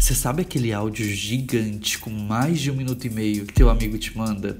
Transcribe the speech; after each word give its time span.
Você 0.00 0.14
sabe 0.14 0.40
aquele 0.40 0.72
áudio 0.72 1.04
gigante 1.04 1.98
com 1.98 2.08
mais 2.08 2.58
de 2.58 2.70
um 2.70 2.74
minuto 2.74 3.06
e 3.06 3.10
meio 3.10 3.44
que 3.44 3.52
teu 3.52 3.68
amigo 3.68 3.98
te 3.98 4.16
manda? 4.16 4.58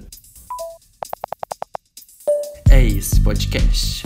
É 2.69 2.85
esse 2.85 3.19
podcast. 3.23 4.05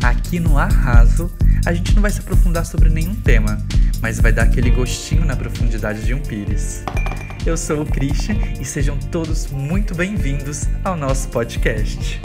Aqui 0.00 0.38
no 0.38 0.56
Arraso, 0.56 1.28
a 1.66 1.74
gente 1.74 1.96
não 1.96 2.00
vai 2.00 2.12
se 2.12 2.20
aprofundar 2.20 2.64
sobre 2.64 2.88
nenhum 2.88 3.16
tema, 3.16 3.58
mas 4.00 4.20
vai 4.20 4.32
dar 4.32 4.44
aquele 4.44 4.70
gostinho 4.70 5.24
na 5.24 5.34
profundidade 5.34 6.06
de 6.06 6.14
um 6.14 6.22
pires. 6.22 6.84
Eu 7.44 7.56
sou 7.56 7.82
o 7.82 7.86
Christian 7.86 8.36
e 8.60 8.64
sejam 8.64 8.96
todos 8.96 9.48
muito 9.48 9.96
bem-vindos 9.96 10.62
ao 10.84 10.96
nosso 10.96 11.28
podcast. 11.28 12.20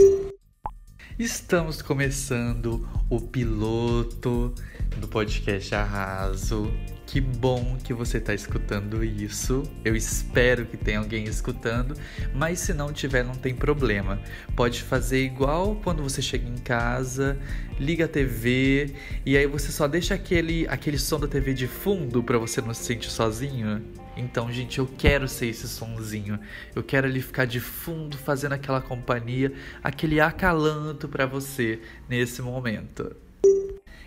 Estamos 1.18 1.82
começando 1.82 2.88
o 3.10 3.20
piloto 3.20 4.54
do 4.96 5.08
podcast 5.08 5.74
Arraso. 5.74 6.72
Que 7.14 7.20
bom 7.20 7.78
que 7.84 7.94
você 7.94 8.18
está 8.18 8.34
escutando 8.34 9.04
isso. 9.04 9.62
Eu 9.84 9.94
espero 9.94 10.66
que 10.66 10.76
tenha 10.76 10.98
alguém 10.98 11.22
escutando, 11.22 11.94
mas 12.34 12.58
se 12.58 12.74
não 12.74 12.92
tiver, 12.92 13.22
não 13.22 13.36
tem 13.36 13.54
problema. 13.54 14.20
Pode 14.56 14.82
fazer 14.82 15.24
igual 15.24 15.76
quando 15.84 16.02
você 16.02 16.20
chega 16.20 16.48
em 16.48 16.56
casa, 16.56 17.38
liga 17.78 18.06
a 18.06 18.08
TV 18.08 18.96
e 19.24 19.36
aí 19.36 19.46
você 19.46 19.70
só 19.70 19.86
deixa 19.86 20.12
aquele, 20.12 20.66
aquele 20.66 20.98
som 20.98 21.20
da 21.20 21.28
TV 21.28 21.54
de 21.54 21.68
fundo 21.68 22.20
para 22.20 22.36
você 22.36 22.60
não 22.60 22.74
se 22.74 22.82
sentir 22.82 23.10
sozinho. 23.12 23.80
Então, 24.16 24.50
gente, 24.50 24.80
eu 24.80 24.86
quero 24.98 25.28
ser 25.28 25.46
esse 25.46 25.68
sonzinho. 25.68 26.40
Eu 26.74 26.82
quero 26.82 27.06
ali 27.06 27.22
ficar 27.22 27.44
de 27.44 27.60
fundo 27.60 28.18
fazendo 28.18 28.54
aquela 28.54 28.80
companhia, 28.80 29.52
aquele 29.84 30.18
acalanto 30.18 31.08
para 31.08 31.26
você 31.26 31.80
nesse 32.08 32.42
momento. 32.42 33.14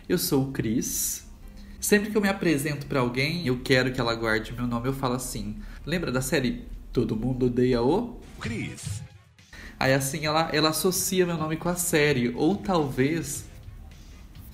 Eu 0.10 0.18
sou 0.18 0.44
o 0.44 0.52
Cris. 0.52 1.27
Sempre 1.88 2.12
que 2.12 2.18
eu 2.18 2.22
me 2.22 2.28
apresento 2.28 2.86
para 2.86 3.00
alguém, 3.00 3.48
eu 3.48 3.62
quero 3.64 3.94
que 3.94 4.02
ela 4.02 4.14
guarde 4.14 4.52
meu 4.52 4.68
nome, 4.68 4.90
eu 4.90 4.94
falo 4.94 5.14
assim: 5.14 5.56
"Lembra 5.86 6.12
da 6.12 6.20
série 6.20 6.68
Todo 6.92 7.16
mundo 7.16 7.46
odeia 7.46 7.82
o 7.82 8.20
Cris?" 8.42 9.02
Aí 9.80 9.94
assim 9.94 10.26
ela 10.26 10.50
ela 10.52 10.68
associa 10.68 11.26
meu 11.26 11.38
nome 11.38 11.56
com 11.56 11.70
a 11.70 11.78
série, 11.78 12.34
ou 12.36 12.58
talvez 12.58 13.46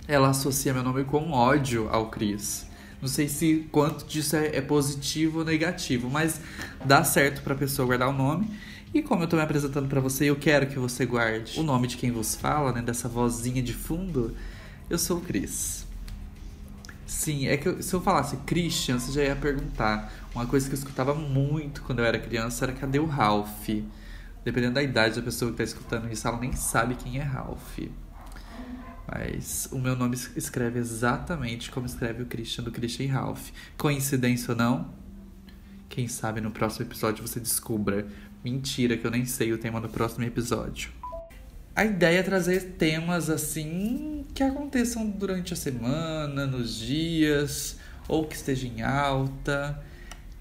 ela 0.07 0.30
associa 0.30 0.75
meu 0.75 0.83
nome 0.83 1.05
com 1.05 1.31
ódio 1.31 1.89
ao 1.89 2.11
Cris. 2.11 2.67
Não 3.02 3.07
sei 3.07 3.27
se 3.27 3.67
quanto 3.72 4.05
disso 4.05 4.35
é, 4.35 4.57
é 4.57 4.61
positivo 4.61 5.39
ou 5.39 5.45
negativo, 5.45 6.11
mas 6.11 6.39
dá 6.85 7.03
certo 7.03 7.41
para 7.41 7.55
a 7.55 7.57
pessoa 7.57 7.88
guardar 7.88 8.09
o 8.09 8.13
nome. 8.13 8.47
E 8.94 9.02
como 9.02 9.23
eu 9.23 9.27
tô 9.27 9.38
me 9.38 9.41
apresentando 9.41 9.89
para 9.89 10.00
você, 10.00 10.25
eu 10.25 10.35
quero 10.35 10.67
que 10.67 10.77
você 10.77 11.03
guarde 11.03 11.59
o 11.59 11.63
nome 11.63 11.88
de 11.88 11.97
quem 11.97 12.11
vos 12.11 12.35
fala, 12.35 12.72
né, 12.72 12.83
dessa 12.83 13.09
vozinha 13.09 13.63
de 13.63 13.73
fundo. 13.73 14.38
Eu 14.88 15.00
sou 15.00 15.17
o 15.17 15.22
Cris. 15.22 15.91
Sim, 17.14 17.47
é 17.47 17.56
que 17.56 17.69
eu, 17.69 17.81
se 17.81 17.94
eu 17.94 18.02
falasse 18.02 18.36
Christian, 18.38 18.97
você 18.97 19.11
já 19.11 19.23
ia 19.23 19.36
perguntar. 19.36 20.11
Uma 20.33 20.47
coisa 20.47 20.67
que 20.67 20.73
eu 20.73 20.78
escutava 20.78 21.14
muito 21.14 21.83
quando 21.83 22.00
eu 22.00 22.06
era 22.06 22.19
criança 22.19 22.66
era 22.66 22.73
cadê 22.73 22.97
o 22.97 23.06
Ralph? 23.06 23.69
Dependendo 24.44 24.73
da 24.73 24.83
idade 24.83 25.16
da 25.16 25.22
pessoa 25.22 25.52
que 25.52 25.58
tá 25.58 25.64
escutando 25.64 26.11
isso, 26.11 26.28
ela 26.28 26.39
nem 26.39 26.53
sabe 26.53 26.95
quem 26.95 27.19
é 27.19 27.22
Ralph. 27.22 27.80
Mas 29.08 29.69
o 29.72 29.78
meu 29.78 29.95
nome 29.95 30.17
escreve 30.36 30.80
exatamente 30.80 31.69
como 31.69 31.86
escreve 31.86 32.23
o 32.23 32.25
Christian 32.25 32.64
do 32.64 32.72
Christian 32.72 33.14
Ralph. 33.14 33.52
Coincidência 33.78 34.52
ou 34.52 34.58
não? 34.58 34.91
Quem 35.88 36.08
sabe 36.08 36.41
no 36.41 36.50
próximo 36.50 36.84
episódio 36.88 37.25
você 37.25 37.39
descubra. 37.39 38.08
Mentira, 38.44 38.97
que 38.97 39.06
eu 39.06 39.11
nem 39.11 39.23
sei 39.23 39.53
o 39.53 39.58
tema 39.59 39.80
do 39.80 39.88
próximo 39.88 40.25
episódio. 40.25 40.89
A 41.75 41.85
ideia 41.85 42.19
é 42.19 42.23
trazer 42.23 42.75
temas 42.77 43.29
assim 43.29 44.25
que 44.33 44.43
aconteçam 44.43 45.09
durante 45.09 45.53
a 45.53 45.55
semana, 45.55 46.45
nos 46.45 46.77
dias, 46.77 47.77
ou 48.07 48.27
que 48.27 48.35
esteja 48.35 48.67
em 48.67 48.81
alta, 48.81 49.81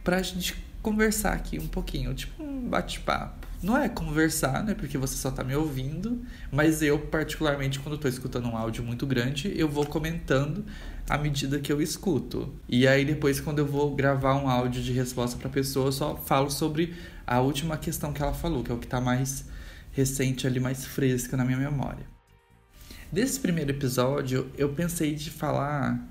pra 0.05 0.21
gente 0.23 0.55
conversar 0.83 1.33
aqui 1.33 1.59
um 1.59 1.69
pouquinho, 1.69 2.13
tipo 2.15 2.43
um 2.43 2.69
bate-papo 2.69 3.43
não 3.63 3.79
é 3.79 3.89
conversar, 3.89 4.65
né? 4.65 4.75
Porque 4.75 4.99
você 4.99 5.17
só 5.17 5.31
tá 5.31 5.45
me 5.45 5.55
ouvindo, 5.55 6.21
mas 6.51 6.83
eu, 6.83 6.99
particularmente, 6.99 7.79
quando 7.79 7.97
tô 7.97 8.09
escutando 8.09 8.49
um 8.49 8.57
áudio 8.57 8.83
muito 8.83 9.07
grande, 9.07 9.53
eu 9.57 9.69
vou 9.69 9.87
comentando 9.87 10.65
à 11.09 11.17
medida 11.17 11.61
que 11.61 11.73
eu 11.73 11.81
escuto. 11.81 12.53
E 12.69 12.89
aí 12.89 13.05
depois, 13.05 13.41
quando 13.41 13.61
eu 13.61 13.67
vou 13.67 13.95
gravar 13.95 14.35
um 14.35 14.49
áudio 14.49 14.83
de 14.83 14.93
resposta 14.93 15.39
pra 15.39 15.49
pessoa, 15.49 15.87
eu 15.87 15.93
só 15.93 16.17
falo 16.17 16.51
sobre 16.51 16.95
a 17.25 17.41
última 17.41 17.77
questão 17.77 18.13
que 18.13 18.21
ela 18.21 18.35
falou, 18.35 18.65
que 18.65 18.73
é 18.73 18.75
o 18.75 18.79
que 18.79 18.87
tá 18.87 19.01
mais 19.01 19.45
recente 19.93 20.47
ali, 20.47 20.59
mais 20.59 20.85
fresca 20.85 21.37
na 21.37 21.45
minha 21.45 21.59
memória. 21.59 22.07
Desse 23.11 23.39
primeiro 23.39 23.71
episódio, 23.71 24.51
eu 24.57 24.71
pensei 24.71 25.15
de 25.15 25.31
falar. 25.31 26.09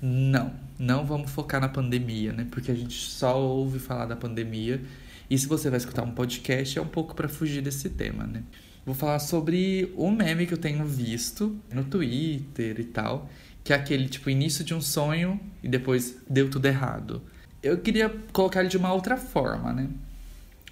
Não, 0.00 0.54
não 0.78 1.04
vamos 1.04 1.30
focar 1.30 1.60
na 1.60 1.68
pandemia, 1.68 2.32
né? 2.32 2.46
Porque 2.50 2.70
a 2.70 2.74
gente 2.74 2.94
só 2.94 3.40
ouve 3.40 3.78
falar 3.78 4.06
da 4.06 4.14
pandemia 4.14 4.80
e 5.28 5.36
se 5.36 5.46
você 5.46 5.68
vai 5.68 5.78
escutar 5.78 6.02
um 6.02 6.12
podcast, 6.12 6.78
é 6.78 6.82
um 6.82 6.86
pouco 6.86 7.14
para 7.14 7.28
fugir 7.28 7.62
desse 7.62 7.90
tema, 7.90 8.24
né? 8.24 8.44
Vou 8.84 8.94
falar 8.94 9.18
sobre 9.18 9.92
um 9.96 10.12
meme 10.12 10.46
que 10.46 10.54
eu 10.54 10.58
tenho 10.58 10.84
visto 10.84 11.58
no 11.72 11.82
Twitter 11.82 12.78
e 12.78 12.84
tal, 12.84 13.28
que 13.64 13.72
é 13.72 13.76
aquele 13.76 14.08
tipo 14.08 14.30
início 14.30 14.64
de 14.64 14.72
um 14.72 14.80
sonho 14.80 15.40
e 15.62 15.68
depois 15.68 16.18
deu 16.30 16.48
tudo 16.48 16.66
errado. 16.66 17.22
Eu 17.60 17.78
queria 17.78 18.08
colocar 18.32 18.60
ele 18.60 18.68
de 18.68 18.76
uma 18.76 18.92
outra 18.92 19.16
forma, 19.16 19.72
né? 19.72 19.88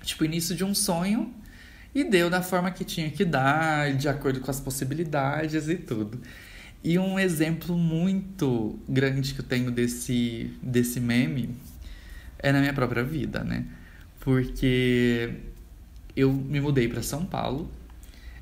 Tipo, 0.04 0.24
início 0.24 0.54
de 0.54 0.62
um 0.62 0.74
sonho 0.74 1.34
e 1.94 2.04
deu 2.04 2.28
da 2.28 2.42
forma 2.42 2.70
que 2.70 2.84
tinha 2.84 3.10
que 3.10 3.24
dar, 3.24 3.92
de 3.94 4.08
acordo 4.08 4.40
com 4.40 4.50
as 4.50 4.60
possibilidades 4.60 5.68
e 5.68 5.76
tudo. 5.76 6.20
E 6.82 6.98
um 6.98 7.18
exemplo 7.18 7.78
muito 7.78 8.78
grande 8.88 9.32
que 9.32 9.40
eu 9.40 9.44
tenho 9.44 9.70
desse, 9.70 10.50
desse 10.62 11.00
meme 11.00 11.54
é 12.38 12.52
na 12.52 12.60
minha 12.60 12.74
própria 12.74 13.02
vida, 13.02 13.42
né? 13.42 13.64
porque 14.24 15.34
eu 16.16 16.32
me 16.32 16.58
mudei 16.58 16.88
para 16.88 17.02
São 17.02 17.26
Paulo. 17.26 17.70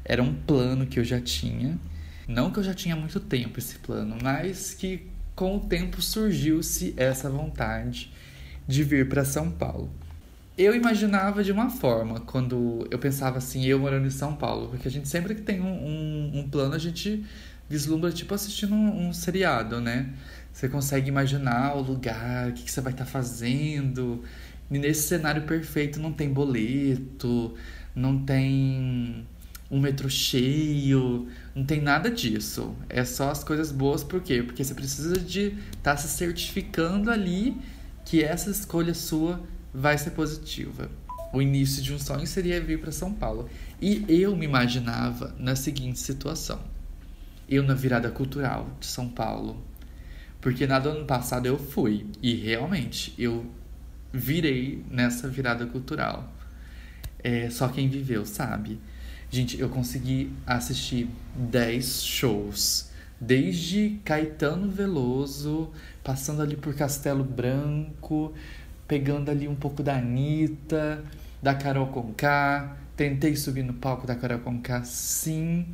Era 0.04 0.22
um 0.22 0.32
plano 0.32 0.86
que 0.86 1.00
eu 1.00 1.04
já 1.04 1.20
tinha. 1.20 1.76
Não 2.28 2.52
que 2.52 2.60
eu 2.60 2.62
já 2.62 2.72
tinha 2.72 2.94
muito 2.94 3.19
tempo 3.19 3.58
esse 3.58 3.78
plano, 3.80 4.16
mas 4.22 4.72
que 4.74 5.08
com 5.34 5.56
o 5.56 5.60
tempo 5.60 6.00
surgiu-se 6.00 6.94
essa 6.96 7.28
vontade 7.28 8.12
de 8.66 8.84
vir 8.84 9.08
para 9.08 9.24
São 9.24 9.50
Paulo. 9.50 9.90
Eu 10.56 10.74
imaginava 10.74 11.42
de 11.42 11.50
uma 11.50 11.70
forma 11.70 12.20
quando 12.20 12.86
eu 12.90 12.98
pensava 12.98 13.38
assim, 13.38 13.64
eu 13.64 13.78
morando 13.78 14.06
em 14.06 14.10
São 14.10 14.36
Paulo, 14.36 14.68
porque 14.68 14.86
a 14.86 14.90
gente 14.90 15.08
sempre 15.08 15.34
que 15.34 15.40
tem 15.40 15.60
um, 15.60 15.64
um, 15.66 16.40
um 16.40 16.48
plano, 16.48 16.74
a 16.74 16.78
gente 16.78 17.24
vislumbra 17.70 18.12
tipo 18.12 18.34
assistindo 18.34 18.74
um, 18.74 19.08
um, 19.08 19.12
seriado, 19.14 19.80
né? 19.80 20.10
Você 20.52 20.68
consegue 20.68 21.08
imaginar 21.08 21.74
o 21.74 21.80
lugar, 21.80 22.50
o 22.50 22.52
que, 22.52 22.64
que 22.64 22.70
você 22.70 22.82
vai 22.82 22.92
estar 22.92 23.06
tá 23.06 23.10
fazendo, 23.10 24.22
e 24.70 24.78
nesse 24.78 25.08
cenário 25.08 25.42
perfeito 25.42 25.98
não 25.98 26.12
tem 26.12 26.30
boleto, 26.30 27.54
não 27.94 28.22
tem 28.22 29.26
um 29.70 29.80
metrô 29.80 30.10
cheio, 30.10 31.28
não 31.54 31.64
tem 31.64 31.80
nada 31.80 32.10
disso. 32.10 32.76
É 32.90 33.06
só 33.06 33.30
as 33.30 33.42
coisas 33.42 33.72
boas, 33.72 34.04
por 34.04 34.20
quê? 34.20 34.42
Porque 34.42 34.62
você 34.62 34.74
precisa 34.74 35.19
de 35.19 35.46
estar 35.70 35.94
tá 35.94 35.96
se 35.96 36.08
certificando 36.08 37.10
ali 37.10 37.56
que 38.04 38.22
essa 38.22 38.50
escolha 38.50 38.92
sua 38.92 39.40
vai 39.72 39.96
ser 39.96 40.10
positiva. 40.10 40.90
O 41.32 41.40
início 41.40 41.82
de 41.82 41.94
um 41.94 41.98
sonho 41.98 42.26
seria 42.26 42.60
vir 42.60 42.80
para 42.80 42.92
São 42.92 43.12
Paulo. 43.12 43.48
E 43.80 44.04
eu 44.08 44.36
me 44.36 44.44
imaginava 44.44 45.34
na 45.38 45.56
seguinte 45.56 45.98
situação: 45.98 46.60
eu 47.48 47.62
na 47.62 47.74
virada 47.74 48.10
cultural 48.10 48.68
de 48.78 48.86
São 48.86 49.08
Paulo. 49.08 49.62
Porque 50.40 50.66
na 50.66 50.78
do 50.78 50.88
ano 50.88 51.06
passado 51.06 51.46
eu 51.46 51.56
fui 51.56 52.04
e 52.20 52.34
realmente 52.34 53.14
eu 53.16 53.46
virei 54.12 54.84
nessa 54.90 55.28
virada 55.28 55.64
cultural. 55.66 56.32
É, 57.22 57.48
só 57.48 57.68
quem 57.68 57.88
viveu 57.88 58.26
sabe. 58.26 58.80
Gente, 59.30 59.58
eu 59.58 59.68
consegui 59.68 60.32
assistir 60.46 61.08
10 61.34 62.04
shows. 62.04 62.90
Desde 63.20 64.00
Caetano 64.04 64.68
Veloso, 64.68 65.70
passando 66.02 66.42
ali 66.42 66.56
por 66.56 66.74
Castelo 66.74 67.22
Branco, 67.22 68.34
pegando 68.87 69.31
ali 69.31 69.49
um 69.49 69.55
pouco 69.55 69.82
da 69.82 69.96
Anitta, 69.96 71.05
da 71.43 71.55
Carol 71.55 71.88
Conká. 71.88 72.76
Tentei 72.96 73.34
subir 73.37 73.62
no 73.62 73.75
palco 73.75 74.06
da 74.06 74.14
Carol 74.14 74.40
Conká, 74.40 74.84
sim. 74.84 75.67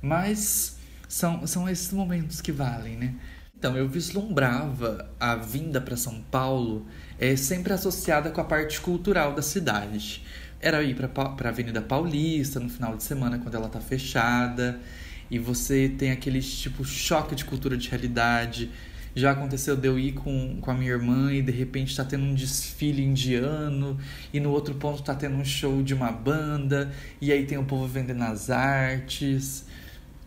Mas 0.00 0.78
são, 1.08 1.46
são 1.46 1.68
esses 1.68 1.92
momentos 1.92 2.40
que 2.40 2.52
valem, 2.52 2.96
né? 2.96 3.14
Então, 3.58 3.76
eu 3.76 3.88
vislumbrava 3.88 5.10
a 5.18 5.34
vinda 5.34 5.80
para 5.80 5.96
São 5.96 6.22
Paulo 6.30 6.86
é 7.18 7.34
sempre 7.34 7.72
associada 7.72 8.30
com 8.30 8.40
a 8.40 8.44
parte 8.44 8.80
cultural 8.80 9.34
da 9.34 9.42
cidade. 9.42 10.22
Era 10.60 10.82
ir 10.84 10.94
para 10.94 11.10
a 11.16 11.48
Avenida 11.48 11.82
Paulista 11.82 12.60
no 12.60 12.68
final 12.68 12.96
de 12.96 13.02
semana, 13.02 13.38
quando 13.38 13.56
ela 13.56 13.66
está 13.66 13.80
fechada, 13.80 14.80
e 15.28 15.38
você 15.38 15.88
tem 15.88 16.12
aquele 16.12 16.40
tipo 16.40 16.84
choque 16.84 17.34
de 17.34 17.44
cultura 17.44 17.76
de 17.76 17.88
realidade. 17.88 18.70
Já 19.14 19.32
aconteceu 19.32 19.76
de 19.76 19.88
eu 19.88 19.98
ir 19.98 20.12
com, 20.12 20.58
com 20.60 20.70
a 20.70 20.74
minha 20.74 20.90
irmã 20.90 21.32
e 21.32 21.42
de 21.42 21.52
repente 21.52 21.90
está 21.90 22.04
tendo 22.04 22.24
um 22.24 22.34
desfile 22.34 23.02
indiano, 23.02 23.98
e 24.32 24.40
no 24.40 24.50
outro 24.50 24.74
ponto 24.74 25.00
está 25.00 25.14
tendo 25.14 25.36
um 25.36 25.44
show 25.44 25.82
de 25.82 25.94
uma 25.94 26.12
banda, 26.12 26.92
e 27.20 27.32
aí 27.32 27.44
tem 27.46 27.58
o 27.58 27.64
povo 27.64 27.86
vendendo 27.86 28.22
as 28.22 28.50
artes. 28.50 29.64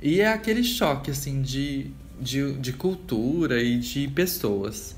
E 0.01 0.19
é 0.19 0.27
aquele 0.27 0.63
choque 0.63 1.11
assim 1.11 1.41
de, 1.41 1.91
de, 2.19 2.53
de 2.53 2.73
cultura 2.73 3.61
e 3.61 3.77
de 3.77 4.07
pessoas. 4.07 4.95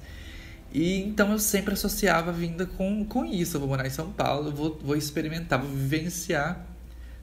E 0.74 1.01
então 1.03 1.31
eu 1.31 1.39
sempre 1.39 1.74
associava 1.74 2.31
a 2.31 2.33
vinda 2.33 2.65
com, 2.65 3.06
com 3.06 3.24
isso. 3.24 3.57
Eu 3.57 3.59
vou 3.59 3.69
morar 3.69 3.86
em 3.86 3.91
São 3.91 4.12
Paulo, 4.12 4.51
vou, 4.51 4.79
vou 4.83 4.95
experimentar, 4.95 5.62
vou 5.62 5.69
vivenciar 5.69 6.65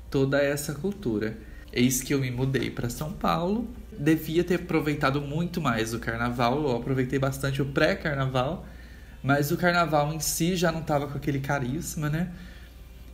toda 0.08 0.40
essa 0.40 0.72
cultura. 0.74 1.36
Eis 1.72 2.02
que 2.02 2.14
eu 2.14 2.20
me 2.20 2.30
mudei 2.30 2.70
para 2.70 2.88
São 2.88 3.12
Paulo. 3.12 3.68
Devia 4.00 4.42
ter 4.42 4.54
aproveitado 4.54 5.20
muito 5.20 5.60
mais 5.60 5.92
o 5.92 5.98
carnaval. 5.98 6.62
Eu 6.62 6.76
aproveitei 6.76 7.18
bastante 7.18 7.60
o 7.60 7.66
pré-carnaval. 7.66 8.66
Mas 9.22 9.50
o 9.50 9.56
carnaval 9.56 10.12
em 10.12 10.20
si 10.20 10.56
já 10.56 10.72
não 10.72 10.82
tava 10.82 11.06
com 11.06 11.18
aquele 11.18 11.40
carisma, 11.40 12.08
né? 12.08 12.30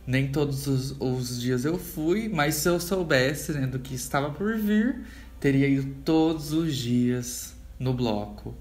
Nem 0.05 0.29
todos 0.29 0.67
os, 0.67 0.95
os 1.01 1.41
dias 1.41 1.65
eu 1.65 1.77
fui, 1.77 2.29
mas 2.29 2.55
se 2.55 2.69
eu 2.69 2.79
soubesse 2.79 3.51
né, 3.51 3.67
do 3.67 3.77
que 3.77 3.93
estava 3.93 4.29
por 4.29 4.55
vir, 4.57 5.01
teria 5.37 5.67
ido 5.67 5.93
todos 6.05 6.53
os 6.53 6.73
dias 6.73 7.53
no 7.77 7.93
bloco. 7.93 8.55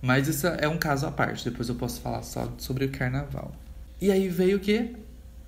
Mas 0.00 0.28
isso 0.28 0.46
é 0.46 0.68
um 0.68 0.78
caso 0.78 1.06
à 1.06 1.10
parte, 1.10 1.44
depois 1.44 1.68
eu 1.68 1.74
posso 1.74 2.00
falar 2.00 2.22
só 2.22 2.52
sobre 2.58 2.84
o 2.84 2.90
carnaval. 2.90 3.52
E 4.00 4.10
aí 4.10 4.28
veio 4.28 4.56
o 4.56 4.60
que? 4.60 4.94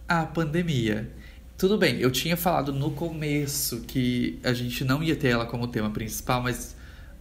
A 0.09 0.27
pandemia. 0.27 1.11
Tudo 1.57 1.79
bem, 1.79 1.99
eu 1.99 2.11
tinha 2.11 2.37
falado 2.37 2.73
no 2.73 2.91
começo 2.91 3.83
que 3.83 4.41
a 4.43 4.53
gente 4.53 4.85
não 4.85 5.03
ia 5.03 5.15
ter 5.15 5.29
ela 5.29 5.47
como 5.47 5.69
tema 5.69 5.91
principal, 5.91 6.43
mas. 6.43 6.75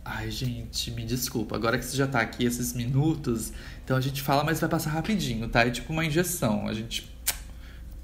Ai, 0.03 0.29
gente, 0.31 0.91
me 0.91 1.05
desculpa. 1.05 1.55
Agora 1.55 1.77
que 1.77 1.85
você 1.85 1.95
já 1.95 2.07
tá 2.07 2.19
aqui 2.19 2.43
esses 2.43 2.73
minutos, 2.73 3.53
então 3.85 3.95
a 3.95 4.01
gente 4.01 4.21
fala, 4.21 4.43
mas 4.43 4.59
vai 4.59 4.69
passar 4.69 4.89
rapidinho, 4.89 5.47
tá? 5.47 5.65
É 5.65 5.69
tipo 5.69 5.93
uma 5.93 6.03
injeção. 6.03 6.67
A 6.67 6.73
gente 6.73 7.09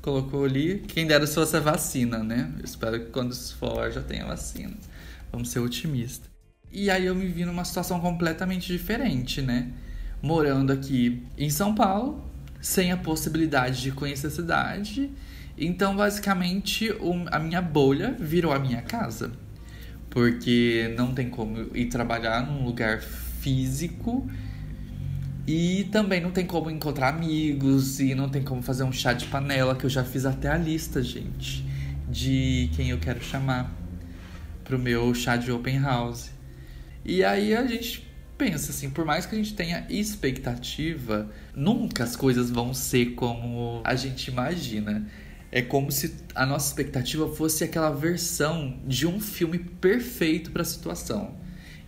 colocou 0.02 0.46
ali. 0.46 0.84
Quem 0.88 1.08
dera 1.08 1.26
se 1.26 1.36
fosse 1.36 1.58
a 1.58 1.60
vacina, 1.60 2.20
né? 2.24 2.54
Eu 2.58 2.64
espero 2.64 3.00
que 3.00 3.12
quando 3.12 3.32
isso 3.32 3.58
for 3.58 3.92
já 3.92 4.02
tenha 4.02 4.26
vacina. 4.26 4.78
Vamos 5.32 5.50
ser 5.50 5.60
otimistas. 5.60 6.30
E 6.72 6.90
aí 6.90 7.06
eu 7.06 7.16
me 7.16 7.26
vi 7.28 7.44
numa 7.44 7.66
situação 7.66 8.00
completamente 8.00 8.68
diferente, 8.68 9.42
né? 9.42 9.72
Morando 10.22 10.72
aqui 10.72 11.24
em 11.38 11.50
São 11.50 11.74
Paulo, 11.74 12.24
sem 12.62 12.92
a 12.92 12.98
possibilidade 12.98 13.82
de 13.82 13.92
conhecer 13.92 14.28
a 14.28 14.32
cidade. 14.32 15.10
Então, 15.62 15.94
basicamente, 15.94 16.90
a 17.30 17.38
minha 17.38 17.62
bolha 17.62 18.16
virou 18.18 18.54
a 18.54 18.60
minha 18.60 18.82
casa. 18.82 19.34
Porque 20.10 20.94
não 20.98 21.14
tem 21.14 21.30
como 21.30 21.76
ir 21.76 21.88
trabalhar 21.88 22.48
num 22.48 22.64
lugar 22.64 23.02
físico 23.02 24.26
e 25.46 25.88
também 25.92 26.22
não 26.22 26.32
tem 26.32 26.46
como 26.46 26.70
encontrar 26.70 27.10
amigos 27.10 28.00
e 28.00 28.16
não 28.16 28.30
tem 28.30 28.42
como 28.42 28.62
fazer 28.62 28.84
um 28.84 28.92
chá 28.92 29.14
de 29.14 29.26
panela, 29.26 29.76
que 29.76 29.86
eu 29.86 29.90
já 29.90 30.04
fiz 30.04 30.26
até 30.26 30.48
a 30.48 30.58
lista, 30.58 31.04
gente, 31.04 31.66
de 32.08 32.70
quem 32.76 32.90
eu 32.92 32.98
quero 32.98 33.22
chamar 33.22 33.70
pro 34.64 34.80
meu 34.80 35.14
chá 35.14 35.36
de 35.36 35.52
open 35.52 35.80
house. 35.82 36.32
E 37.04 37.24
aí 37.24 37.54
a 37.56 37.68
gente 37.68 38.08
pensa 38.38 38.72
assim, 38.72 38.90
por 38.90 39.04
mais 39.04 39.26
que 39.26 39.36
a 39.36 39.38
gente 39.38 39.54
tenha 39.54 39.86
expectativa, 39.90 41.30
nunca 41.54 42.04
as 42.04 42.16
coisas 42.16 42.50
vão 42.50 42.74
ser 42.74 43.16
como 43.16 43.82
a 43.84 43.96
gente 43.96 44.30
imagina. 44.30 45.06
É 45.52 45.62
como 45.62 45.92
se 45.92 46.16
a 46.36 46.46
nossa 46.46 46.68
expectativa 46.68 47.28
fosse 47.28 47.64
aquela 47.64 47.90
versão 47.90 48.80
de 48.86 49.08
um 49.08 49.20
filme 49.20 49.60
perfeito 49.60 50.52
para 50.52 50.62
a 50.62 50.66
situação. 50.66 51.36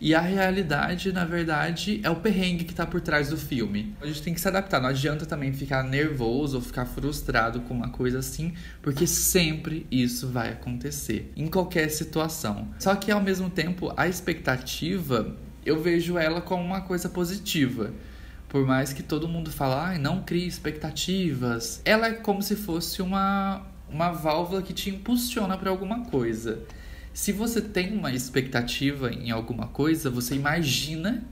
E 0.03 0.15
a 0.15 0.19
realidade, 0.19 1.11
na 1.13 1.25
verdade, 1.25 2.01
é 2.03 2.09
o 2.09 2.15
perrengue 2.15 2.63
que 2.63 2.73
tá 2.73 2.87
por 2.87 2.99
trás 3.01 3.29
do 3.29 3.37
filme. 3.37 3.95
A 4.01 4.07
gente 4.07 4.23
tem 4.23 4.33
que 4.33 4.41
se 4.41 4.47
adaptar, 4.47 4.81
não 4.81 4.89
adianta 4.89 5.27
também 5.27 5.53
ficar 5.53 5.83
nervoso 5.83 6.55
ou 6.55 6.61
ficar 6.63 6.87
frustrado 6.87 7.61
com 7.61 7.75
uma 7.75 7.89
coisa 7.89 8.17
assim, 8.17 8.55
porque 8.81 9.05
sempre 9.05 9.85
isso 9.91 10.27
vai 10.27 10.53
acontecer, 10.53 11.31
em 11.35 11.45
qualquer 11.45 11.87
situação. 11.89 12.69
Só 12.79 12.95
que 12.95 13.11
ao 13.11 13.21
mesmo 13.21 13.47
tempo, 13.47 13.93
a 13.95 14.07
expectativa, 14.07 15.35
eu 15.63 15.79
vejo 15.79 16.17
ela 16.17 16.41
como 16.41 16.63
uma 16.63 16.81
coisa 16.81 17.07
positiva. 17.07 17.93
Por 18.51 18.67
mais 18.67 18.91
que 18.91 19.01
todo 19.01 19.29
mundo 19.29 19.49
fale, 19.49 19.95
ah, 19.95 19.97
não 19.97 20.23
crie 20.23 20.45
expectativas, 20.45 21.81
ela 21.85 22.07
é 22.07 22.11
como 22.11 22.43
se 22.43 22.57
fosse 22.57 23.01
uma, 23.01 23.65
uma 23.87 24.11
válvula 24.11 24.61
que 24.61 24.73
te 24.73 24.89
impulsiona 24.89 25.57
para 25.57 25.69
alguma 25.69 26.03
coisa. 26.03 26.59
Se 27.13 27.31
você 27.31 27.61
tem 27.61 27.97
uma 27.97 28.11
expectativa 28.11 29.09
em 29.09 29.31
alguma 29.31 29.67
coisa, 29.67 30.09
você 30.09 30.35
imagina 30.35 31.23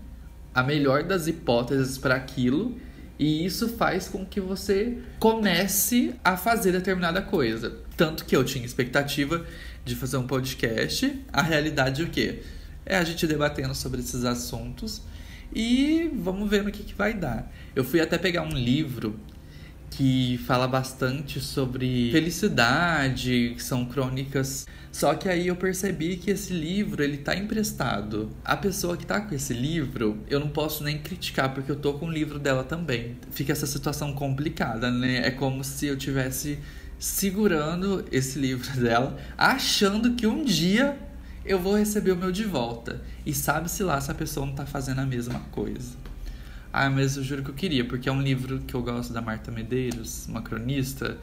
a 0.55 0.63
melhor 0.63 1.03
das 1.03 1.27
hipóteses 1.27 1.97
para 1.97 2.15
aquilo 2.15 2.77
e 3.19 3.45
isso 3.45 3.67
faz 3.67 4.07
com 4.07 4.25
que 4.25 4.39
você 4.39 4.99
comece 5.19 6.15
a 6.23 6.37
fazer 6.37 6.71
determinada 6.71 7.21
coisa. 7.21 7.79
Tanto 7.97 8.23
que 8.23 8.33
eu 8.33 8.45
tinha 8.45 8.65
expectativa 8.65 9.45
de 9.83 9.93
fazer 9.93 10.15
um 10.15 10.25
podcast. 10.25 11.21
A 11.33 11.41
realidade 11.41 12.01
é 12.01 12.05
o 12.05 12.09
quê? 12.09 12.43
É 12.85 12.95
a 12.95 13.03
gente 13.03 13.27
debatendo 13.27 13.75
sobre 13.75 13.99
esses 13.99 14.23
assuntos 14.23 15.01
e 15.53 16.11
vamos 16.15 16.49
ver 16.49 16.63
no 16.63 16.71
que, 16.71 16.83
que 16.83 16.93
vai 16.93 17.13
dar. 17.13 17.51
Eu 17.75 17.83
fui 17.83 17.99
até 17.99 18.17
pegar 18.17 18.43
um 18.43 18.57
livro 18.57 19.19
que 19.89 20.39
fala 20.45 20.67
bastante 20.67 21.39
sobre 21.39 22.11
felicidade, 22.11 23.53
que 23.55 23.63
são 23.63 23.85
crônicas. 23.85 24.67
Só 24.91 25.13
que 25.13 25.27
aí 25.27 25.47
eu 25.47 25.55
percebi 25.55 26.15
que 26.17 26.31
esse 26.31 26.53
livro, 26.53 27.03
ele 27.03 27.17
tá 27.17 27.35
emprestado. 27.35 28.29
A 28.43 28.55
pessoa 28.55 28.95
que 28.97 29.05
tá 29.05 29.21
com 29.21 29.33
esse 29.35 29.53
livro, 29.53 30.23
eu 30.29 30.39
não 30.39 30.49
posso 30.49 30.83
nem 30.83 30.97
criticar 30.97 31.53
porque 31.53 31.71
eu 31.71 31.75
tô 31.75 31.93
com 31.93 32.07
o 32.07 32.11
livro 32.11 32.39
dela 32.39 32.63
também. 32.63 33.17
Fica 33.31 33.51
essa 33.51 33.65
situação 33.65 34.13
complicada, 34.13 34.91
né? 34.91 35.25
É 35.25 35.31
como 35.31 35.63
se 35.63 35.87
eu 35.87 35.97
tivesse 35.97 36.59
segurando 36.97 38.05
esse 38.11 38.37
livro 38.37 38.69
dela, 38.79 39.17
achando 39.37 40.15
que 40.15 40.27
um 40.27 40.43
dia 40.43 40.97
eu 41.45 41.59
vou 41.59 41.77
receber 41.77 42.11
o 42.11 42.15
meu 42.15 42.31
de 42.31 42.43
volta. 42.43 43.01
E 43.25 43.33
sabe-se 43.33 43.83
lá 43.83 43.99
se 43.99 44.11
a 44.11 44.15
pessoa 44.15 44.45
não 44.45 44.53
tá 44.53 44.65
fazendo 44.65 44.99
a 44.99 45.05
mesma 45.05 45.39
coisa. 45.51 45.95
Ah, 46.71 46.89
mas 46.89 47.17
eu 47.17 47.23
juro 47.23 47.43
que 47.43 47.49
eu 47.49 47.55
queria, 47.55 47.85
porque 47.85 48.07
é 48.07 48.11
um 48.11 48.21
livro 48.21 48.59
que 48.59 48.73
eu 48.73 48.83
gosto 48.83 49.11
da 49.11 49.21
Marta 49.21 49.51
Medeiros, 49.51 50.27
uma 50.27 50.41
cronista, 50.41 51.17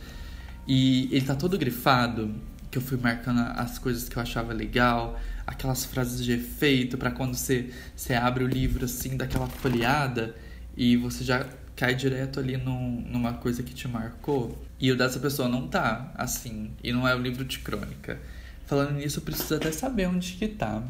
e 0.67 1.09
ele 1.13 1.25
tá 1.25 1.37
todo 1.37 1.57
grifado, 1.57 2.35
que 2.71 2.79
eu 2.79 2.83
fui 2.83 2.99
marcando 2.99 3.41
as 3.41 3.79
coisas 3.79 4.09
que 4.09 4.17
eu 4.17 4.23
achava 4.23 4.53
legal, 4.53 5.19
aquelas 5.47 5.85
frases 5.85 6.25
de 6.25 6.33
efeito 6.33 6.99
para 6.99 7.13
quando 7.13 7.35
você, 7.35 7.71
você 7.95 8.15
abre 8.15 8.43
o 8.43 8.47
livro 8.47 8.85
assim, 8.85 9.17
daquela 9.17 9.47
folheada 9.47 10.35
e 10.77 10.97
você 10.97 11.23
já 11.23 11.47
cai 11.77 11.95
direto 11.95 12.41
ali 12.41 12.57
num, 12.57 13.03
numa 13.07 13.35
coisa 13.35 13.63
que 13.63 13.73
te 13.73 13.87
marcou. 13.87 14.61
E 14.81 14.91
o 14.91 14.97
dessa 14.97 15.21
pessoa 15.21 15.49
não 15.49 15.69
tá 15.69 16.13
assim, 16.17 16.73
e 16.83 16.93
não 16.93 17.07
é 17.07 17.15
o 17.15 17.19
livro 17.19 17.45
de 17.45 17.61
crônica. 17.61 18.19
Falando 18.67 18.93
nisso, 18.93 19.21
eu 19.21 19.23
preciso 19.23 19.55
até 19.55 19.71
saber 19.71 20.07
onde 20.09 20.33
que 20.33 20.49
tá. 20.49 20.83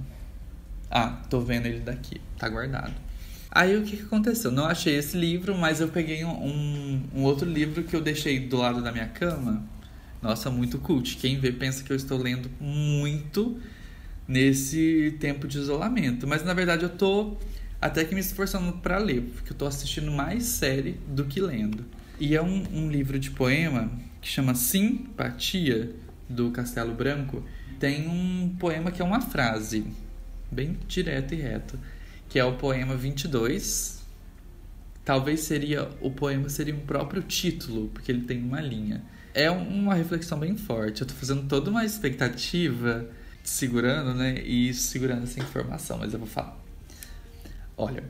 Ah, 0.90 1.22
tô 1.28 1.40
vendo 1.40 1.66
ele 1.66 1.80
daqui, 1.80 2.20
tá 2.38 2.48
guardado. 2.48 2.94
Aí 3.50 3.76
o 3.76 3.82
que, 3.82 3.96
que 3.96 4.02
aconteceu? 4.02 4.50
Não 4.50 4.66
achei 4.66 4.96
esse 4.96 5.16
livro, 5.16 5.56
mas 5.56 5.80
eu 5.80 5.88
peguei 5.88 6.24
um, 6.24 7.02
um 7.14 7.22
outro 7.22 7.48
livro 7.48 7.82
que 7.84 7.94
eu 7.94 8.00
deixei 8.00 8.40
do 8.40 8.56
lado 8.56 8.82
da 8.82 8.92
minha 8.92 9.08
cama. 9.08 9.64
Nossa, 10.22 10.50
muito 10.50 10.78
cult. 10.78 11.16
Quem 11.16 11.38
vê 11.38 11.52
pensa 11.52 11.82
que 11.82 11.92
eu 11.92 11.96
estou 11.96 12.18
lendo 12.18 12.50
muito 12.60 13.58
nesse 14.26 15.16
tempo 15.20 15.46
de 15.46 15.58
isolamento. 15.58 16.26
Mas 16.26 16.44
na 16.44 16.52
verdade 16.52 16.84
eu 16.84 16.90
tô 16.90 17.36
até 17.80 18.04
que 18.04 18.14
me 18.14 18.20
esforçando 18.20 18.72
para 18.74 18.98
ler, 18.98 19.22
porque 19.22 19.52
eu 19.52 19.56
tô 19.56 19.66
assistindo 19.66 20.10
mais 20.10 20.44
série 20.44 20.98
do 21.08 21.24
que 21.24 21.40
lendo. 21.40 21.84
E 22.18 22.34
é 22.34 22.42
um, 22.42 22.64
um 22.72 22.90
livro 22.90 23.18
de 23.18 23.30
poema 23.30 23.90
que 24.20 24.28
chama 24.28 24.54
Simpatia, 24.54 25.94
do 26.28 26.50
Castelo 26.50 26.92
Branco. 26.94 27.42
Tem 27.78 28.08
um 28.08 28.56
poema 28.58 28.90
que 28.90 29.02
é 29.02 29.04
uma 29.04 29.20
frase, 29.20 29.86
bem 30.50 30.76
direta 30.88 31.34
e 31.34 31.40
reta 31.40 31.78
que 32.28 32.38
é 32.38 32.44
o 32.44 32.56
poema 32.56 32.96
22. 32.96 34.02
Talvez 35.04 35.40
seria 35.40 35.88
o 36.00 36.10
poema 36.10 36.48
seria 36.48 36.74
um 36.74 36.80
próprio 36.80 37.22
título, 37.22 37.88
porque 37.88 38.10
ele 38.10 38.22
tem 38.22 38.42
uma 38.42 38.60
linha. 38.60 39.02
É 39.32 39.50
uma 39.50 39.94
reflexão 39.94 40.38
bem 40.38 40.56
forte. 40.56 41.02
Eu 41.02 41.06
tô 41.06 41.14
fazendo 41.14 41.46
toda 41.46 41.70
uma 41.70 41.84
expectativa, 41.84 43.08
segurando, 43.44 44.14
né? 44.14 44.40
E 44.40 44.72
segurando 44.74 45.24
essa 45.24 45.38
informação, 45.38 45.98
mas 45.98 46.12
eu 46.12 46.18
vou 46.18 46.28
falar. 46.28 46.58
Olha, 47.76 48.04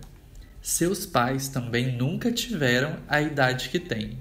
seus 0.62 1.04
pais 1.04 1.49
também 1.49 1.96
nunca 1.96 2.32
tiveram 2.32 2.96
a 3.08 3.20
idade 3.20 3.68
que 3.68 3.80
têm. 3.80 4.18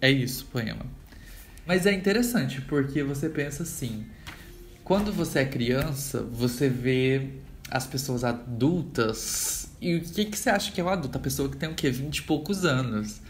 É 0.00 0.10
isso, 0.10 0.44
poema. 0.46 0.86
Mas 1.66 1.86
é 1.86 1.92
interessante 1.92 2.60
porque 2.62 3.02
você 3.02 3.28
pensa 3.28 3.62
assim: 3.62 4.06
quando 4.82 5.12
você 5.12 5.40
é 5.40 5.44
criança, 5.44 6.22
você 6.22 6.68
vê 6.68 7.30
as 7.70 7.86
pessoas 7.86 8.22
adultas. 8.24 9.68
E 9.80 9.96
o 9.96 10.00
que, 10.00 10.26
que 10.26 10.38
você 10.38 10.50
acha 10.50 10.70
que 10.70 10.80
é 10.80 10.84
um 10.84 10.88
adulto? 10.88 11.18
A 11.18 11.20
pessoa 11.20 11.48
que 11.48 11.56
tem 11.56 11.68
o 11.68 11.74
quê? 11.74 11.90
20 11.90 12.18
e 12.18 12.22
poucos 12.22 12.64
anos. 12.64 13.20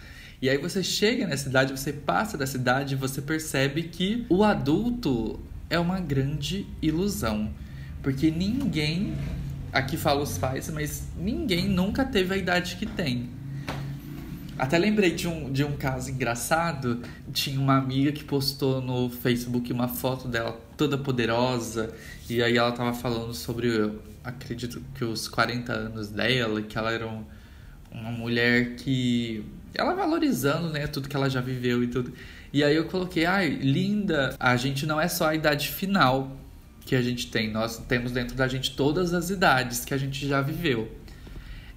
E 0.43 0.49
aí 0.49 0.59
você 0.59 0.83
chega 0.83 1.26
nessa 1.26 1.49
idade, 1.49 1.73
você 1.73 1.93
passa 1.93 2.37
dessa 2.37 2.57
idade 2.57 2.95
e 2.95 2.97
você 2.97 3.23
percebe 3.23 3.85
que 3.85 4.26
o 4.29 4.45
adulto 4.45 5.41
é 5.71 5.79
uma 5.79 6.00
grande 6.00 6.67
ilusão. 6.83 7.50
Porque 8.03 8.31
ninguém, 8.31 9.14
aqui 9.73 9.97
fala 9.97 10.23
os 10.23 10.37
pais, 10.37 10.69
mas 10.69 11.05
ninguém 11.17 11.69
nunca 11.69 12.05
teve 12.05 12.35
a 12.35 12.37
idade 12.37 12.76
que 12.76 12.85
tem. 12.85 13.31
Até 14.58 14.78
lembrei 14.78 15.11
de 15.11 15.26
um, 15.26 15.52
de 15.52 15.64
um 15.64 15.76
caso 15.76 16.11
engraçado. 16.11 17.02
Tinha 17.32 17.58
uma 17.61 17.76
amiga 17.76 18.12
que 18.12 18.23
postou 18.23 18.80
no 18.80 19.11
Facebook 19.11 19.73
uma 19.73 19.88
foto 19.88 20.28
dela 20.28 20.61
toda 20.76 20.96
poderosa. 20.96 21.92
E 22.28 22.42
aí 22.42 22.56
ela 22.56 22.73
tava 22.73 22.94
falando 22.94 23.34
sobre 23.34 23.90
acredito 24.23 24.82
que 24.94 25.04
os 25.04 25.28
40 25.28 25.73
anos 25.73 26.08
dela, 26.08 26.62
que 26.62 26.78
ela 26.78 26.92
era 26.92 27.06
um, 27.06 27.25
uma 27.92 28.11
mulher 28.11 28.76
que 28.76 29.44
ela 29.75 29.92
valorizando, 29.92 30.70
né, 30.70 30.87
tudo 30.87 31.08
que 31.08 31.16
ela 31.16 31.28
já 31.28 31.40
viveu 31.40 31.82
e 31.82 31.88
tudo. 31.88 32.12
E 32.52 32.62
aí 32.62 32.75
eu 32.75 32.84
coloquei, 32.84 33.26
ai, 33.26 33.49
linda, 33.49 34.34
a 34.38 34.56
gente 34.56 34.87
não 34.87 35.00
é 35.00 35.08
só 35.08 35.28
a 35.28 35.34
idade 35.34 35.68
final 35.68 36.37
que 36.87 36.94
a 36.94 37.02
gente 37.02 37.30
tem, 37.30 37.50
nós 37.50 37.78
temos 37.88 38.12
dentro 38.12 38.37
da 38.37 38.46
gente 38.46 38.76
todas 38.76 39.14
as 39.14 39.30
idades 39.30 39.84
que 39.84 39.92
a 39.92 39.96
gente 39.96 40.26
já 40.28 40.40
viveu. 40.40 40.90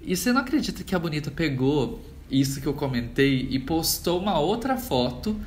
E 0.02 0.16
você 0.16 0.32
não 0.32 0.42
acredita 0.42 0.84
que 0.84 0.94
a 0.94 1.00
Bonita 1.00 1.32
pegou 1.32 2.02
isso 2.30 2.62
que 2.62 2.68
eu 2.68 2.74
comentei 2.74 3.48
e 3.50 3.60
postou 3.60 4.20
uma 4.20 4.40
outra 4.40 4.78
foto 4.78 5.40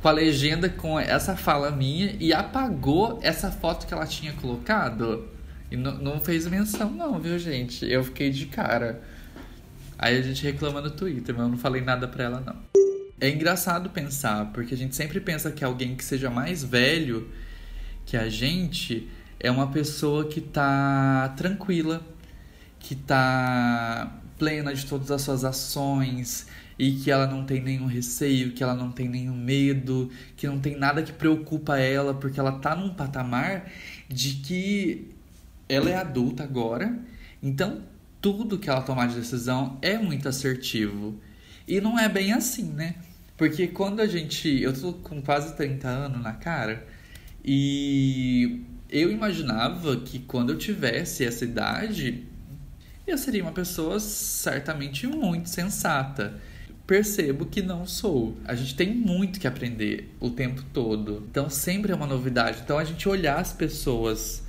com 0.00 0.08
a 0.08 0.12
legenda 0.12 0.68
com 0.68 0.98
essa 0.98 1.36
fala 1.36 1.70
minha 1.70 2.14
e 2.20 2.32
apagou 2.32 3.18
essa 3.22 3.50
foto 3.50 3.86
que 3.86 3.94
ela 3.94 4.06
tinha 4.06 4.32
colocado? 4.34 5.28
E 5.70 5.76
não 5.76 6.20
fez 6.20 6.46
menção, 6.46 6.90
não, 6.90 7.18
viu, 7.18 7.38
gente? 7.38 7.90
Eu 7.90 8.02
fiquei 8.02 8.30
de 8.30 8.46
cara. 8.46 9.02
Aí 9.98 10.16
a 10.16 10.22
gente 10.22 10.42
reclama 10.42 10.80
no 10.80 10.90
Twitter, 10.90 11.34
mas 11.34 11.44
eu 11.44 11.50
não 11.50 11.58
falei 11.58 11.82
nada 11.82 12.06
pra 12.08 12.24
ela, 12.24 12.40
não. 12.40 12.56
É 13.20 13.28
engraçado 13.28 13.90
pensar, 13.90 14.52
porque 14.52 14.74
a 14.74 14.76
gente 14.76 14.94
sempre 14.94 15.20
pensa 15.20 15.50
que 15.50 15.64
alguém 15.64 15.96
que 15.96 16.04
seja 16.04 16.30
mais 16.30 16.62
velho 16.62 17.28
que 18.06 18.16
a 18.16 18.28
gente 18.28 19.08
é 19.38 19.50
uma 19.50 19.66
pessoa 19.66 20.26
que 20.26 20.40
tá 20.40 21.34
tranquila, 21.36 22.00
que 22.78 22.94
tá 22.94 24.10
plena 24.38 24.74
de 24.74 24.86
todas 24.86 25.10
as 25.10 25.22
suas 25.22 25.44
ações 25.44 26.46
e 26.78 26.92
que 26.92 27.10
ela 27.10 27.26
não 27.26 27.44
tem 27.44 27.60
nenhum 27.60 27.86
receio, 27.86 28.52
que 28.52 28.62
ela 28.62 28.74
não 28.74 28.92
tem 28.92 29.08
nenhum 29.08 29.36
medo, 29.36 30.10
que 30.36 30.46
não 30.46 30.60
tem 30.60 30.76
nada 30.76 31.02
que 31.02 31.12
preocupa 31.12 31.78
ela, 31.78 32.14
porque 32.14 32.38
ela 32.38 32.52
tá 32.52 32.76
num 32.76 32.94
patamar 32.94 33.68
de 34.08 34.34
que 34.34 35.08
ela 35.68 35.90
é 35.90 35.96
adulta 35.96 36.44
agora, 36.44 36.96
então 37.42 37.82
tudo 38.20 38.58
que 38.58 38.70
ela 38.70 38.80
tomar 38.80 39.08
de 39.08 39.16
decisão 39.16 39.78
é 39.82 39.98
muito 39.98 40.28
assertivo. 40.28 41.20
E 41.66 41.80
não 41.80 41.98
é 41.98 42.08
bem 42.08 42.32
assim, 42.32 42.72
né? 42.72 42.94
Porque 43.36 43.68
quando 43.68 44.00
a 44.00 44.06
gente. 44.06 44.48
Eu 44.60 44.78
tô 44.78 44.92
com 44.94 45.22
quase 45.22 45.54
30 45.56 45.86
anos 45.86 46.22
na 46.22 46.32
cara 46.32 46.86
e 47.44 48.62
eu 48.90 49.10
imaginava 49.12 49.96
que 49.98 50.18
quando 50.18 50.50
eu 50.50 50.58
tivesse 50.58 51.24
essa 51.24 51.44
idade, 51.44 52.26
eu 53.10 53.18
seria 53.18 53.42
uma 53.42 53.52
pessoa 53.52 53.98
certamente 53.98 55.06
muito 55.06 55.48
sensata. 55.48 56.34
Percebo 56.86 57.46
que 57.46 57.60
não 57.60 57.86
sou. 57.86 58.36
A 58.44 58.54
gente 58.54 58.74
tem 58.74 58.94
muito 58.94 59.38
que 59.38 59.46
aprender 59.46 60.14
o 60.20 60.30
tempo 60.30 60.62
todo. 60.72 61.26
Então 61.30 61.50
sempre 61.50 61.92
é 61.92 61.94
uma 61.94 62.06
novidade. 62.06 62.60
Então 62.64 62.78
a 62.78 62.84
gente 62.84 63.08
olhar 63.08 63.38
as 63.38 63.52
pessoas 63.52 64.42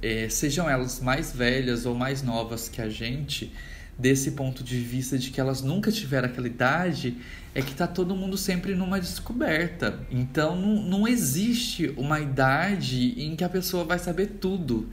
é, 0.00 0.28
sejam 0.28 0.68
elas 0.68 1.00
mais 1.00 1.32
velhas 1.32 1.86
ou 1.86 1.94
mais 1.94 2.22
novas 2.22 2.68
que 2.68 2.82
a 2.82 2.88
gente, 2.88 3.52
desse 3.98 4.32
ponto 4.32 4.64
de 4.64 4.78
vista 4.78 5.16
de 5.16 5.30
que 5.30 5.40
elas 5.40 5.62
nunca 5.62 5.92
tiveram 5.92 6.28
aquela 6.28 6.46
idade, 6.46 7.16
é 7.54 7.62
que 7.62 7.74
tá 7.74 7.86
todo 7.86 8.16
mundo 8.16 8.36
sempre 8.36 8.74
numa 8.74 9.00
descoberta. 9.00 10.00
Então 10.10 10.56
não, 10.56 10.82
não 10.82 11.08
existe 11.08 11.92
uma 11.96 12.20
idade 12.20 13.14
em 13.20 13.36
que 13.36 13.44
a 13.44 13.48
pessoa 13.48 13.84
vai 13.84 13.98
saber 13.98 14.38
tudo. 14.40 14.88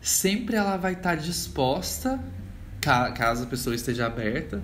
Sempre 0.00 0.56
ela 0.56 0.76
vai 0.76 0.92
estar 0.92 1.16
tá 1.16 1.22
disposta, 1.22 2.22
caso 2.80 3.44
a 3.44 3.46
pessoa 3.46 3.74
esteja 3.74 4.06
aberta, 4.06 4.62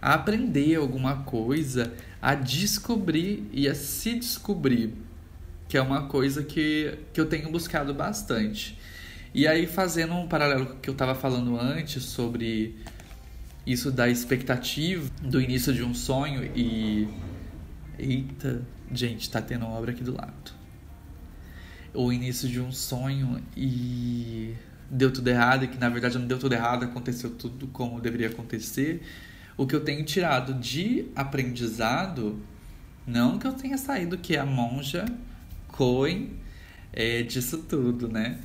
a 0.00 0.14
aprender 0.14 0.76
alguma 0.76 1.22
coisa, 1.24 1.92
a 2.20 2.34
descobrir 2.34 3.48
e 3.52 3.66
a 3.66 3.74
se 3.74 4.18
descobrir, 4.18 4.94
que 5.68 5.76
é 5.76 5.82
uma 5.82 6.06
coisa 6.08 6.42
que, 6.42 6.98
que 7.12 7.20
eu 7.20 7.26
tenho 7.26 7.50
buscado 7.50 7.94
bastante. 7.94 8.78
E 9.32 9.48
aí, 9.48 9.66
fazendo 9.66 10.14
um 10.14 10.28
paralelo 10.28 10.66
com 10.66 10.72
o 10.74 10.76
que 10.76 10.88
eu 10.88 10.92
estava 10.92 11.14
falando 11.14 11.58
antes 11.58 12.04
sobre 12.04 12.76
isso 13.66 13.90
da 13.90 14.08
expectativa 14.08 15.10
do 15.20 15.40
início 15.40 15.72
de 15.72 15.82
um 15.82 15.94
sonho 15.94 16.44
e. 16.54 17.08
Eita, 17.98 18.62
gente, 18.92 19.30
tá 19.30 19.40
tendo 19.40 19.66
obra 19.66 19.92
aqui 19.92 20.04
do 20.04 20.14
lado. 20.14 20.52
O 21.92 22.12
início 22.12 22.48
de 22.48 22.60
um 22.60 22.70
sonho 22.70 23.42
e 23.56 24.54
deu 24.90 25.12
tudo 25.12 25.28
errado, 25.28 25.64
e 25.64 25.68
que 25.68 25.78
na 25.78 25.88
verdade 25.88 26.18
não 26.18 26.26
deu 26.26 26.38
tudo 26.38 26.54
errado, 26.54 26.84
aconteceu 26.84 27.30
tudo 27.30 27.66
como 27.68 28.00
deveria 28.00 28.28
acontecer. 28.28 29.02
O 29.56 29.66
que 29.66 29.74
eu 29.74 29.80
tenho 29.80 30.04
tirado 30.04 30.54
de 30.54 31.06
aprendizado, 31.14 32.40
não 33.06 33.38
que 33.38 33.46
eu 33.46 33.52
tenha 33.52 33.78
saído 33.78 34.18
que 34.18 34.36
a 34.36 34.44
monja 34.44 35.04
Coen 35.68 36.30
é, 36.92 37.22
disso 37.22 37.58
tudo, 37.58 38.08
né? 38.08 38.38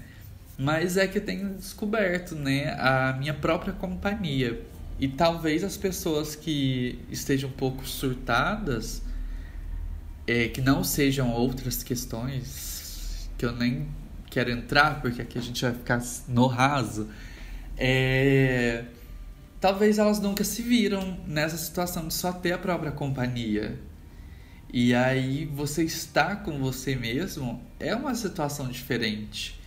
Mas 0.58 0.98
é 0.98 1.08
que 1.08 1.20
eu 1.20 1.26
tenho 1.26 1.54
descoberto, 1.54 2.36
né, 2.36 2.74
a 2.74 3.16
minha 3.18 3.34
própria 3.34 3.72
companhia. 3.72 4.62
E 5.00 5.08
talvez 5.08 5.64
as 5.64 5.78
pessoas 5.78 6.36
que 6.36 7.00
estejam 7.10 7.50
um 7.50 7.54
pouco 7.54 7.88
surtadas, 7.88 9.02
é, 10.28 10.50
que 10.50 10.60
não 10.60 10.84
sejam 10.84 11.32
outras 11.32 11.82
questões, 11.82 13.30
que 13.38 13.46
eu 13.46 13.56
nem 13.56 13.88
quero 14.30 14.52
entrar, 14.52 15.02
porque 15.02 15.22
aqui 15.22 15.38
a 15.38 15.42
gente 15.42 15.62
vai 15.62 15.74
ficar 15.74 16.02
no 16.28 16.48
raso, 16.48 17.10
é, 17.78 18.86
talvez 19.60 19.98
elas 19.98 20.20
nunca 20.20 20.44
se 20.44 20.62
viram 20.62 21.18
nessa 21.26 21.58
situação 21.58 22.08
de 22.08 22.14
só 22.14 22.32
ter 22.32 22.52
a 22.52 22.58
própria 22.58 22.92
companhia. 22.92 23.80
E 24.72 24.94
aí 24.94 25.46
você 25.46 25.84
estar 25.84 26.44
com 26.44 26.60
você 26.60 26.96
mesmo 26.96 27.64
é 27.80 27.96
uma 27.96 28.14
situação 28.14 28.68
diferente 28.68 29.60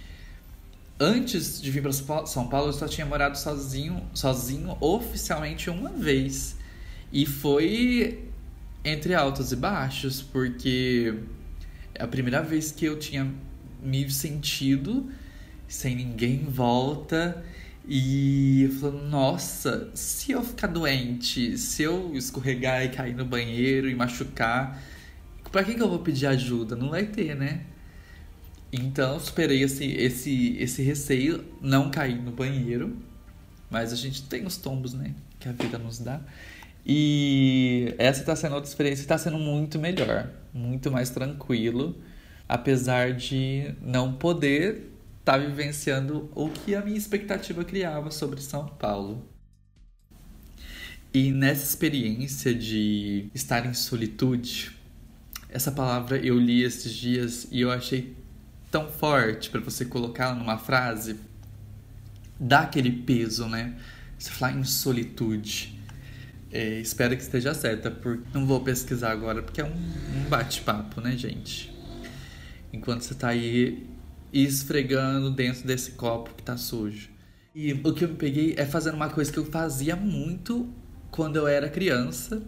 antes 1.02 1.60
de 1.60 1.70
vir 1.70 1.82
para 1.82 1.92
São 2.26 2.46
Paulo, 2.46 2.68
eu 2.68 2.72
só 2.72 2.86
tinha 2.86 3.04
morado 3.04 3.36
sozinho, 3.36 4.08
sozinho 4.14 4.76
oficialmente 4.80 5.68
uma 5.68 5.90
vez. 5.90 6.56
E 7.12 7.26
foi 7.26 8.28
entre 8.84 9.14
altos 9.14 9.52
e 9.52 9.56
baixos, 9.56 10.22
porque 10.22 11.14
é 11.94 12.04
a 12.04 12.08
primeira 12.08 12.42
vez 12.42 12.70
que 12.70 12.84
eu 12.84 12.98
tinha 12.98 13.32
me 13.82 14.08
sentido 14.10 15.10
sem 15.66 15.96
ninguém 15.96 16.34
em 16.34 16.44
volta. 16.44 17.42
E 17.88 18.70
falei, 18.80 19.00
nossa, 19.08 19.90
se 19.92 20.30
eu 20.30 20.44
ficar 20.44 20.68
doente, 20.68 21.58
se 21.58 21.82
eu 21.82 22.14
escorregar 22.14 22.84
e 22.84 22.90
cair 22.90 23.14
no 23.14 23.24
banheiro 23.24 23.88
e 23.88 23.94
machucar, 23.94 24.80
pra 25.50 25.64
que, 25.64 25.74
que 25.74 25.82
eu 25.82 25.88
vou 25.88 25.98
pedir 25.98 26.26
ajuda? 26.26 26.76
Não 26.76 26.90
vai 26.90 27.06
ter, 27.06 27.34
né? 27.34 27.62
Então, 28.72 29.18
superei 29.18 29.62
esse, 29.62 29.84
esse, 29.84 30.56
esse 30.58 30.82
receio, 30.82 31.44
não 31.60 31.90
cair 31.90 32.22
no 32.22 32.30
banheiro. 32.30 32.96
Mas 33.68 33.92
a 33.92 33.96
gente 33.96 34.22
tem 34.22 34.46
os 34.46 34.56
tombos, 34.56 34.94
né? 34.94 35.14
Que 35.40 35.48
a 35.48 35.52
vida 35.52 35.76
nos 35.76 35.98
dá. 35.98 36.20
E 36.86 37.94
essa 37.98 38.20
está 38.20 38.34
sendo 38.36 38.54
outra 38.54 38.68
experiência 38.68 39.02
está 39.02 39.16
sendo 39.18 39.38
muito 39.38 39.78
melhor, 39.78 40.28
muito 40.52 40.90
mais 40.90 41.10
tranquilo, 41.10 41.96
apesar 42.48 43.12
de 43.12 43.74
não 43.80 44.12
poder 44.12 44.90
estar 45.20 45.32
tá 45.32 45.38
vivenciando 45.38 46.30
o 46.34 46.48
que 46.48 46.74
a 46.74 46.80
minha 46.82 46.98
expectativa 46.98 47.64
criava 47.64 48.10
sobre 48.10 48.40
São 48.40 48.66
Paulo. 48.66 49.26
E 51.14 51.30
nessa 51.30 51.64
experiência 51.64 52.54
de 52.54 53.30
estar 53.34 53.66
em 53.66 53.74
solitude, 53.74 54.72
essa 55.48 55.70
palavra 55.70 56.16
eu 56.16 56.38
li 56.38 56.62
esses 56.62 56.92
dias 56.92 57.46
e 57.50 57.60
eu 57.60 57.70
achei 57.70 58.16
tão 58.70 58.88
forte 58.88 59.50
para 59.50 59.60
você 59.60 59.84
colocar 59.84 60.34
numa 60.34 60.56
frase, 60.56 61.16
dá 62.40 62.60
aquele 62.60 62.90
peso, 62.90 63.46
né? 63.46 63.76
Você 64.18 64.30
falar 64.30 64.52
em 64.52 64.64
solitude. 64.64 65.78
É, 66.50 66.80
espero 66.80 67.16
que 67.16 67.22
esteja 67.22 67.54
certa, 67.54 67.90
porque 67.90 68.24
não 68.32 68.46
vou 68.46 68.60
pesquisar 68.60 69.10
agora, 69.10 69.42
porque 69.42 69.60
é 69.60 69.64
um, 69.64 69.68
um 69.68 70.28
bate-papo, 70.28 71.00
né, 71.00 71.16
gente? 71.16 71.71
Enquanto 72.72 73.02
você 73.02 73.14
tá 73.14 73.28
aí 73.28 73.86
esfregando 74.32 75.30
dentro 75.30 75.66
desse 75.66 75.92
copo 75.92 76.34
que 76.34 76.42
tá 76.42 76.56
sujo. 76.56 77.10
E 77.54 77.72
o 77.72 77.92
que 77.92 78.04
eu 78.04 78.08
me 78.08 78.16
peguei 78.16 78.54
é 78.56 78.64
fazendo 78.64 78.94
uma 78.94 79.10
coisa 79.10 79.30
que 79.30 79.38
eu 79.38 79.44
fazia 79.44 79.94
muito 79.94 80.68
quando 81.10 81.36
eu 81.36 81.46
era 81.46 81.68
criança. 81.68 82.42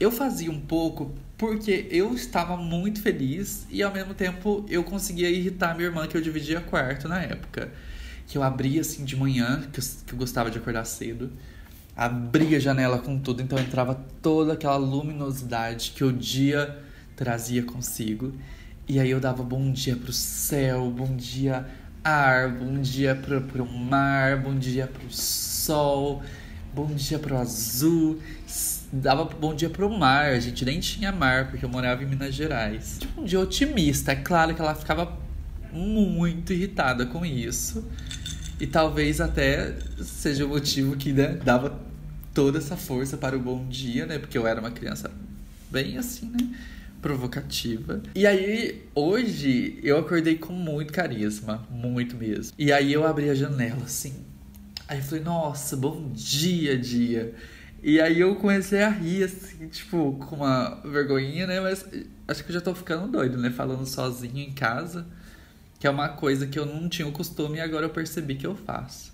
Eu 0.00 0.10
fazia 0.10 0.50
um 0.50 0.60
pouco 0.60 1.14
porque 1.36 1.86
eu 1.90 2.14
estava 2.14 2.56
muito 2.56 3.02
feliz 3.02 3.66
e 3.68 3.82
ao 3.82 3.92
mesmo 3.92 4.14
tempo 4.14 4.64
eu 4.68 4.82
conseguia 4.82 5.28
irritar 5.28 5.74
minha 5.74 5.88
irmã 5.88 6.06
que 6.06 6.16
eu 6.16 6.20
dividia 6.22 6.60
quarto 6.60 7.06
na 7.06 7.20
época. 7.20 7.70
Que 8.26 8.38
eu 8.38 8.42
abria 8.42 8.80
assim 8.80 9.04
de 9.04 9.14
manhã, 9.14 9.68
que 9.72 9.80
eu, 9.80 9.84
que 10.06 10.12
eu 10.14 10.18
gostava 10.18 10.50
de 10.50 10.58
acordar 10.58 10.84
cedo, 10.84 11.30
abria 11.94 12.56
a 12.56 12.60
janela 12.60 12.98
com 12.98 13.18
tudo, 13.18 13.42
então 13.42 13.58
entrava 13.58 13.94
toda 14.22 14.52
aquela 14.52 14.76
luminosidade 14.76 15.92
que 15.94 16.04
o 16.04 16.12
dia 16.12 16.78
trazia 17.16 17.62
consigo. 17.62 18.32
E 18.88 18.98
aí 18.98 19.10
eu 19.10 19.20
dava 19.20 19.42
bom 19.42 19.70
dia 19.70 19.96
pro 19.96 20.12
céu, 20.12 20.90
bom 20.90 21.14
dia 21.14 21.66
ar, 22.02 22.48
bom 22.48 22.80
dia 22.80 23.14
pro, 23.14 23.42
pro 23.42 23.66
mar, 23.66 24.38
bom 24.38 24.54
dia 24.54 24.86
pro 24.86 25.10
sol, 25.10 26.22
bom 26.74 26.86
dia 26.86 27.18
pro 27.18 27.36
azul 27.36 28.18
dava 28.92 29.24
bom 29.24 29.54
dia 29.54 29.70
pro 29.70 29.90
mar. 29.90 30.30
A 30.30 30.40
gente 30.40 30.64
nem 30.64 30.80
tinha 30.80 31.12
mar, 31.12 31.50
porque 31.50 31.64
eu 31.64 31.68
morava 31.68 32.02
em 32.02 32.06
Minas 32.06 32.34
Gerais. 32.34 32.98
Tipo, 33.00 33.20
um 33.20 33.24
dia 33.24 33.40
otimista. 33.40 34.12
É 34.12 34.16
claro 34.16 34.54
que 34.54 34.60
ela 34.60 34.74
ficava 34.74 35.16
muito 35.72 36.52
irritada 36.52 37.06
com 37.06 37.24
isso. 37.24 37.84
E 38.60 38.66
talvez 38.66 39.20
até 39.20 39.76
seja 40.00 40.44
o 40.44 40.48
motivo 40.48 40.96
que 40.96 41.12
né, 41.12 41.38
dava 41.44 41.78
toda 42.34 42.58
essa 42.58 42.76
força 42.76 43.16
para 43.16 43.36
o 43.36 43.40
bom 43.40 43.66
dia, 43.68 44.06
né? 44.06 44.18
Porque 44.18 44.36
eu 44.36 44.46
era 44.46 44.60
uma 44.60 44.70
criança 44.70 45.10
bem 45.70 45.96
assim, 45.96 46.30
né? 46.30 46.48
Provocativa. 47.00 48.02
E 48.14 48.26
aí, 48.26 48.84
hoje, 48.94 49.78
eu 49.82 49.98
acordei 49.98 50.36
com 50.36 50.52
muito 50.52 50.92
carisma. 50.92 51.66
Muito 51.70 52.16
mesmo. 52.16 52.52
E 52.58 52.72
aí 52.72 52.92
eu 52.92 53.06
abri 53.06 53.30
a 53.30 53.34
janela, 53.34 53.84
assim. 53.84 54.24
Aí 54.88 54.98
eu 54.98 55.04
falei, 55.04 55.22
nossa, 55.22 55.76
bom 55.76 56.10
dia, 56.12 56.76
dia. 56.76 57.34
E 57.82 58.00
aí 58.00 58.20
eu 58.20 58.34
comecei 58.36 58.82
a 58.82 58.88
rir, 58.88 59.24
assim, 59.24 59.68
tipo, 59.68 60.14
com 60.14 60.36
uma 60.36 60.80
vergonhinha, 60.84 61.46
né? 61.46 61.60
Mas 61.60 61.84
acho 62.26 62.42
que 62.42 62.50
eu 62.50 62.54
já 62.54 62.60
tô 62.60 62.74
ficando 62.74 63.06
doido, 63.06 63.38
né? 63.38 63.50
Falando 63.50 63.86
sozinho 63.86 64.38
em 64.38 64.52
casa. 64.52 65.06
Que 65.78 65.86
é 65.86 65.90
uma 65.90 66.08
coisa 66.08 66.46
que 66.46 66.58
eu 66.58 66.66
não 66.66 66.88
tinha 66.88 67.06
o 67.06 67.12
costume 67.12 67.58
e 67.58 67.60
agora 67.60 67.86
eu 67.86 67.90
percebi 67.90 68.34
que 68.34 68.46
eu 68.46 68.56
faço. 68.56 69.12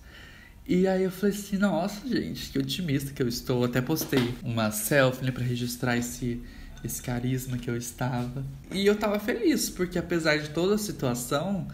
E 0.67 0.87
aí 0.87 1.03
eu 1.03 1.11
falei 1.11 1.37
assim, 1.37 1.59
nossa, 1.59 2.09
gente, 2.09 2.51
que 2.51 2.59
otimista 2.59 3.13
que 3.13 3.23
eu 3.23 3.29
estou. 3.29 3.65
Até 3.65 3.83
postei 3.83 4.35
uma 4.43 4.71
selfie 4.71 5.25
né, 5.25 5.31
para 5.31 5.45
registrar 5.45 5.97
esse, 5.99 6.41
esse 6.85 7.03
carisma 7.03 7.57
que 7.59 7.69
eu 7.69 7.77
estava. 7.77 8.45
E 8.71 8.87
eu 8.87 8.97
tava 8.97 9.19
feliz, 9.19 9.71
porque 9.71 9.99
apesar 9.99 10.37
de 10.37 10.51
toda 10.51 10.75
a 10.75 10.79
situação, 10.79 11.67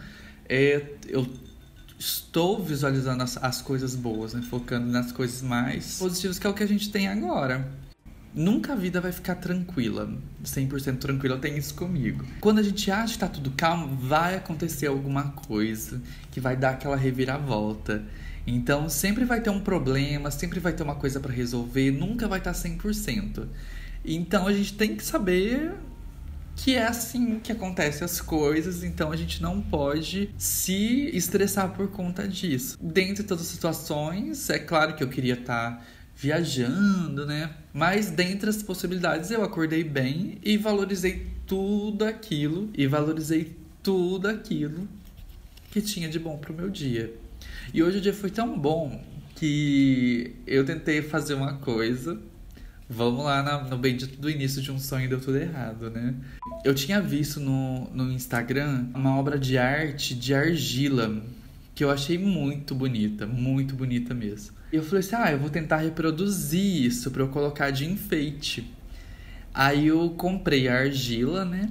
é, 0.47 0.95
eu 1.07 1.27
estou 1.99 2.63
visualizando 2.63 3.21
as, 3.21 3.37
as 3.37 3.61
coisas 3.61 3.95
boas, 3.95 4.33
né? 4.33 4.41
Focando 4.41 4.87
nas 4.87 5.11
coisas 5.11 5.41
mais 5.41 5.99
positivas, 5.99 6.39
que 6.39 6.47
é 6.47 6.49
o 6.49 6.53
que 6.53 6.63
a 6.63 6.67
gente 6.67 6.91
tem 6.91 7.07
agora. 7.07 7.69
Nunca 8.33 8.71
a 8.71 8.75
vida 8.77 9.01
vai 9.01 9.11
ficar 9.11 9.35
tranquila, 9.35 10.09
100% 10.43 10.99
tranquila, 10.99 11.35
eu 11.35 11.39
tenho 11.39 11.57
isso 11.57 11.75
comigo. 11.75 12.25
Quando 12.39 12.59
a 12.59 12.63
gente 12.63 12.89
acha 12.89 13.13
que 13.13 13.19
tá 13.19 13.27
tudo 13.27 13.51
calmo, 13.51 13.93
vai 13.97 14.35
acontecer 14.35 14.87
alguma 14.87 15.31
coisa 15.31 16.01
que 16.31 16.39
vai 16.39 16.55
dar 16.55 16.71
aquela 16.71 16.95
reviravolta. 16.95 18.01
Então 18.47 18.87
sempre 18.87 19.25
vai 19.25 19.41
ter 19.41 19.49
um 19.49 19.59
problema, 19.59 20.31
sempre 20.31 20.61
vai 20.61 20.71
ter 20.71 20.81
uma 20.81 20.95
coisa 20.95 21.19
para 21.19 21.31
resolver, 21.31 21.91
nunca 21.91 22.25
vai 22.25 22.39
estar 22.39 22.53
tá 22.53 22.59
100%. 22.59 23.47
Então 24.03 24.47
a 24.47 24.53
gente 24.53 24.73
tem 24.73 24.95
que 24.95 25.03
saber 25.03 25.73
que 26.55 26.75
é 26.75 26.85
assim 26.85 27.39
que 27.39 27.51
acontecem 27.51 28.03
as 28.03 28.21
coisas, 28.21 28.83
então 28.83 29.11
a 29.11 29.15
gente 29.15 29.41
não 29.41 29.61
pode 29.61 30.29
se 30.37 31.09
estressar 31.15 31.73
por 31.73 31.89
conta 31.89 32.27
disso. 32.27 32.77
Dentro 32.81 33.23
de 33.23 33.29
todas 33.29 33.45
as 33.45 33.51
situações, 33.51 34.49
é 34.49 34.59
claro 34.59 34.95
que 34.95 35.03
eu 35.03 35.07
queria 35.07 35.33
estar 35.33 35.85
viajando, 36.15 37.25
né? 37.25 37.51
Mas 37.73 38.11
dentre 38.11 38.49
as 38.49 38.61
possibilidades 38.61 39.31
eu 39.31 39.43
acordei 39.43 39.83
bem 39.83 40.37
e 40.43 40.57
valorizei 40.57 41.25
tudo 41.47 42.05
aquilo 42.05 42.69
e 42.77 42.85
valorizei 42.85 43.55
tudo 43.81 44.27
aquilo 44.27 44.87
que 45.71 45.81
tinha 45.81 46.07
de 46.07 46.19
bom 46.19 46.37
pro 46.37 46.53
meu 46.53 46.69
dia. 46.69 47.11
E 47.73 47.81
hoje 47.81 47.97
o 47.97 48.01
dia 48.01 48.13
foi 48.13 48.29
tão 48.29 48.59
bom 48.59 49.03
que 49.35 50.35
eu 50.45 50.63
tentei 50.63 51.01
fazer 51.01 51.33
uma 51.33 51.55
coisa. 51.55 52.19
Vamos 52.93 53.23
lá 53.23 53.41
na, 53.41 53.63
no 53.63 53.77
bendito 53.77 54.19
do 54.19 54.29
início 54.29 54.61
de 54.61 54.69
um 54.69 54.77
sonho 54.77 55.07
deu 55.07 55.21
tudo 55.21 55.37
errado, 55.37 55.89
né? 55.89 56.13
Eu 56.61 56.75
tinha 56.75 56.99
visto 57.01 57.39
no, 57.39 57.89
no 57.91 58.11
Instagram 58.11 58.87
uma 58.93 59.17
obra 59.17 59.39
de 59.39 59.57
arte 59.57 60.13
de 60.13 60.33
argila 60.33 61.21
que 61.73 61.85
eu 61.85 61.89
achei 61.89 62.17
muito 62.17 62.75
bonita, 62.75 63.25
muito 63.25 63.75
bonita 63.75 64.13
mesmo. 64.13 64.57
E 64.73 64.75
eu 64.75 64.83
falei 64.83 64.99
assim: 64.99 65.15
ah, 65.15 65.31
eu 65.31 65.39
vou 65.39 65.49
tentar 65.49 65.77
reproduzir 65.77 66.85
isso 66.85 67.09
para 67.11 67.23
eu 67.23 67.29
colocar 67.29 67.71
de 67.71 67.85
enfeite. 67.85 68.69
Aí 69.53 69.87
eu 69.87 70.09
comprei 70.09 70.67
a 70.67 70.79
argila, 70.79 71.45
né? 71.45 71.69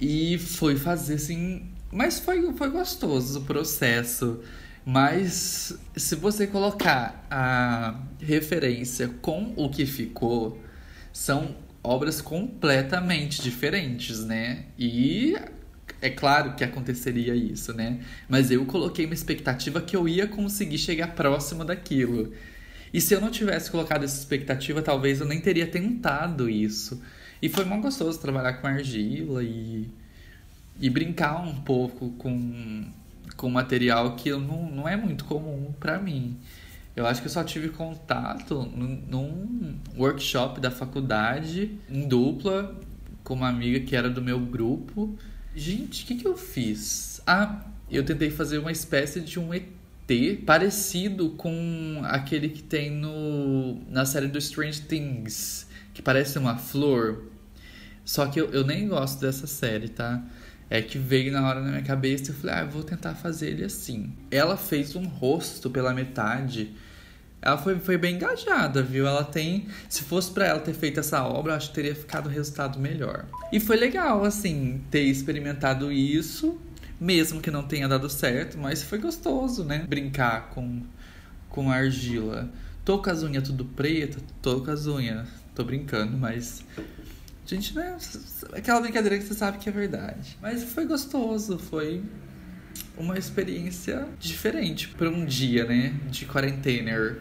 E 0.00 0.38
fui 0.38 0.76
fazer 0.76 1.14
assim. 1.14 1.66
Mas 1.92 2.18
foi, 2.18 2.54
foi 2.54 2.70
gostoso 2.70 3.40
o 3.40 3.44
processo. 3.44 4.40
Mas 4.84 5.78
se 5.96 6.16
você 6.16 6.46
colocar 6.46 7.24
a 7.30 8.00
referência 8.20 9.08
com 9.20 9.52
o 9.56 9.68
que 9.68 9.86
ficou, 9.86 10.60
são 11.12 11.54
obras 11.82 12.20
completamente 12.20 13.40
diferentes, 13.42 14.24
né? 14.24 14.64
E 14.78 15.36
é 16.00 16.10
claro 16.10 16.54
que 16.54 16.64
aconteceria 16.64 17.34
isso, 17.34 17.72
né? 17.72 18.00
Mas 18.28 18.50
eu 18.50 18.64
coloquei 18.66 19.04
uma 19.04 19.14
expectativa 19.14 19.80
que 19.80 19.96
eu 19.96 20.08
ia 20.08 20.26
conseguir 20.26 20.78
chegar 20.78 21.14
próximo 21.14 21.64
daquilo. 21.64 22.32
E 22.92 23.00
se 23.00 23.14
eu 23.14 23.20
não 23.20 23.30
tivesse 23.30 23.70
colocado 23.70 24.04
essa 24.04 24.18
expectativa, 24.18 24.82
talvez 24.82 25.20
eu 25.20 25.26
nem 25.26 25.40
teria 25.40 25.66
tentado 25.66 26.50
isso. 26.50 27.00
E 27.40 27.48
foi 27.48 27.64
muito 27.64 27.82
gostoso 27.82 28.18
trabalhar 28.20 28.54
com 28.54 28.66
argila 28.66 29.42
e, 29.42 29.88
e 30.80 30.90
brincar 30.90 31.40
um 31.40 31.54
pouco 31.62 32.10
com, 32.18 32.84
com 33.42 33.50
material 33.50 34.14
que 34.14 34.30
não, 34.30 34.70
não 34.70 34.88
é 34.88 34.96
muito 34.96 35.24
comum 35.24 35.74
para 35.80 35.98
mim. 35.98 36.38
Eu 36.94 37.04
acho 37.04 37.20
que 37.20 37.26
eu 37.26 37.32
só 37.32 37.42
tive 37.42 37.70
contato 37.70 38.62
num 38.62 39.74
workshop 39.98 40.60
da 40.60 40.70
faculdade, 40.70 41.76
em 41.90 42.06
dupla, 42.06 42.78
com 43.24 43.34
uma 43.34 43.48
amiga 43.48 43.80
que 43.80 43.96
era 43.96 44.08
do 44.08 44.22
meu 44.22 44.38
grupo. 44.38 45.18
Gente, 45.56 46.04
o 46.04 46.06
que, 46.06 46.14
que 46.14 46.26
eu 46.26 46.36
fiz? 46.36 47.20
Ah, 47.26 47.64
eu 47.90 48.04
tentei 48.04 48.30
fazer 48.30 48.58
uma 48.58 48.70
espécie 48.70 49.20
de 49.20 49.40
um 49.40 49.52
ET 49.52 49.66
parecido 50.46 51.30
com 51.30 52.00
aquele 52.04 52.48
que 52.48 52.62
tem 52.62 52.92
no, 52.92 53.80
na 53.90 54.06
série 54.06 54.28
do 54.28 54.38
Strange 54.38 54.82
Things, 54.82 55.66
que 55.92 56.00
parece 56.00 56.38
uma 56.38 56.56
flor. 56.56 57.24
Só 58.04 58.26
que 58.26 58.40
eu, 58.40 58.52
eu 58.52 58.64
nem 58.64 58.86
gosto 58.86 59.20
dessa 59.20 59.48
série, 59.48 59.88
tá? 59.88 60.22
É 60.72 60.80
que 60.80 60.96
veio 60.96 61.30
na 61.30 61.46
hora 61.46 61.60
na 61.60 61.68
minha 61.68 61.82
cabeça 61.82 62.30
e 62.30 62.34
eu 62.34 62.34
falei, 62.34 62.56
ah, 62.56 62.60
eu 62.60 62.70
vou 62.70 62.82
tentar 62.82 63.14
fazer 63.14 63.50
ele 63.50 63.64
assim. 63.64 64.12
Ela 64.30 64.56
fez 64.56 64.96
um 64.96 65.04
rosto 65.06 65.68
pela 65.68 65.92
metade 65.92 66.74
ela 67.42 67.58
foi, 67.58 67.76
foi 67.80 67.98
bem 67.98 68.14
engajada, 68.14 68.84
viu? 68.84 69.04
Ela 69.04 69.24
tem. 69.24 69.66
Se 69.88 70.04
fosse 70.04 70.30
para 70.30 70.46
ela 70.46 70.60
ter 70.60 70.72
feito 70.74 71.00
essa 71.00 71.24
obra, 71.24 71.56
acho 71.56 71.70
que 71.70 71.74
teria 71.74 71.94
ficado 71.94 72.26
o 72.26 72.28
resultado 72.28 72.78
melhor. 72.78 73.26
E 73.52 73.58
foi 73.58 73.76
legal, 73.76 74.24
assim, 74.24 74.80
ter 74.92 75.02
experimentado 75.02 75.90
isso, 75.90 76.56
mesmo 77.00 77.40
que 77.40 77.50
não 77.50 77.64
tenha 77.64 77.88
dado 77.88 78.08
certo, 78.08 78.56
mas 78.56 78.84
foi 78.84 78.98
gostoso, 78.98 79.64
né? 79.64 79.84
Brincar 79.88 80.50
com, 80.50 80.82
com 81.48 81.68
argila. 81.68 82.48
Tô 82.84 83.00
com 83.00 83.10
as 83.10 83.24
unhas 83.24 83.42
tudo 83.42 83.64
preta, 83.64 84.18
tô 84.40 84.60
com 84.60 84.70
as 84.70 84.86
unhas. 84.86 85.28
Tô 85.52 85.64
brincando, 85.64 86.16
mas. 86.16 86.64
Gente, 87.44 87.74
né? 87.74 87.96
Aquela 88.52 88.80
brincadeira 88.80 89.18
que 89.18 89.24
você 89.24 89.34
sabe 89.34 89.58
que 89.58 89.68
é 89.68 89.72
verdade. 89.72 90.38
Mas 90.40 90.62
foi 90.64 90.86
gostoso, 90.86 91.58
foi 91.58 92.02
uma 92.96 93.18
experiência 93.18 94.06
diferente 94.18 94.88
para 94.88 95.08
um 95.08 95.24
dia, 95.24 95.64
né? 95.64 95.94
De 96.10 96.24
quarentena. 96.24 97.18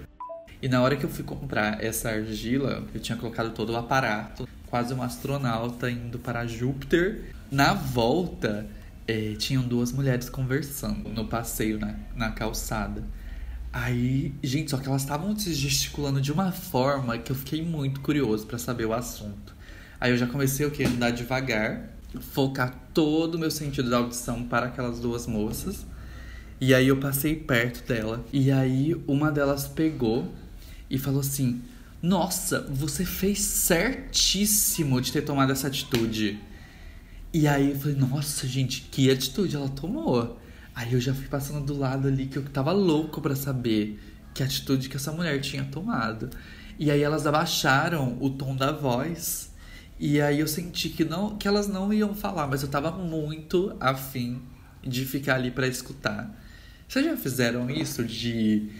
E 0.62 0.68
na 0.68 0.82
hora 0.82 0.96
que 0.96 1.04
eu 1.04 1.10
fui 1.10 1.24
comprar 1.24 1.84
essa 1.84 2.10
argila, 2.10 2.86
eu 2.94 3.00
tinha 3.00 3.18
colocado 3.18 3.52
todo 3.52 3.72
o 3.74 3.76
aparato, 3.76 4.48
quase 4.68 4.94
um 4.94 5.02
astronauta 5.02 5.90
indo 5.90 6.20
para 6.20 6.46
Júpiter. 6.46 7.34
Na 7.50 7.74
volta, 7.74 8.68
é, 9.08 9.34
tinham 9.34 9.64
duas 9.64 9.92
mulheres 9.92 10.30
conversando 10.30 11.10
no 11.10 11.28
passeio, 11.28 11.80
na, 11.80 11.96
na 12.16 12.32
calçada. 12.32 13.04
Aí, 13.74 14.34
gente, 14.44 14.70
só 14.70 14.78
que 14.78 14.88
elas 14.88 15.02
estavam 15.02 15.38
se 15.38 15.54
gesticulando 15.54 16.22
de 16.22 16.32
uma 16.32 16.52
forma 16.52 17.18
que 17.18 17.32
eu 17.32 17.36
fiquei 17.36 17.64
muito 17.64 18.02
curioso 18.02 18.46
para 18.46 18.58
saber 18.58 18.86
o 18.86 18.94
assunto. 18.94 19.56
Aí 20.02 20.10
eu 20.12 20.18
já 20.18 20.26
comecei 20.26 20.66
o 20.66 20.72
que? 20.72 20.84
Andar 20.84 21.12
devagar, 21.12 21.92
focar 22.20 22.76
todo 22.92 23.36
o 23.36 23.40
meu 23.40 23.52
sentido 23.52 23.88
da 23.88 23.98
audição 23.98 24.44
para 24.44 24.66
aquelas 24.66 25.00
duas 25.00 25.28
moças. 25.28 25.86
E 26.60 26.74
aí 26.74 26.88
eu 26.88 26.98
passei 26.98 27.36
perto 27.36 27.88
dela. 27.88 28.26
E 28.34 28.52
aí 28.52 29.00
uma 29.08 29.32
delas 29.32 29.68
pegou 29.68 30.34
e 30.90 30.98
falou 30.98 31.20
assim: 31.20 31.62
Nossa, 32.02 32.62
você 32.62 33.06
fez 33.06 33.42
certíssimo 33.42 35.00
de 35.00 35.12
ter 35.12 35.22
tomado 35.22 35.52
essa 35.52 35.68
atitude. 35.68 36.40
E 37.32 37.48
aí 37.48 37.70
eu 37.70 37.80
falei: 37.80 37.96
Nossa, 37.96 38.48
gente, 38.48 38.82
que 38.92 39.12
atitude 39.12 39.56
ela 39.56 39.70
tomou. 39.70 40.40
Aí 40.74 40.94
eu 40.94 41.00
já 41.00 41.14
fui 41.14 41.28
passando 41.28 41.64
do 41.64 41.78
lado 41.78 42.08
ali 42.08 42.26
que 42.26 42.38
eu 42.38 42.44
tava 42.46 42.72
louco 42.72 43.22
para 43.22 43.36
saber 43.36 44.00
que 44.34 44.42
atitude 44.42 44.90
que 44.90 44.96
essa 44.96 45.12
mulher 45.12 45.40
tinha 45.42 45.64
tomado. 45.66 46.32
E 46.80 46.90
aí 46.90 47.04
elas 47.04 47.28
abaixaram 47.28 48.18
o 48.20 48.32
tom 48.32 48.56
da 48.56 48.72
voz. 48.72 49.51
E 50.04 50.20
aí 50.20 50.40
eu 50.40 50.48
senti 50.48 50.90
que 50.90 51.06
não 51.06 51.38
que 51.38 51.48
elas 51.48 51.68
não 51.68 51.94
iam 51.94 52.16
falar, 52.16 52.48
mas 52.48 52.64
eu 52.64 52.68
tava 52.68 52.90
muito 52.90 53.78
afim 53.80 54.42
de 54.82 55.06
ficar 55.06 55.36
ali 55.36 55.52
para 55.52 55.68
escutar. 55.68 56.36
Vocês 56.88 57.06
já 57.06 57.16
fizeram 57.16 57.70
isso 57.70 58.04
de 58.04 58.72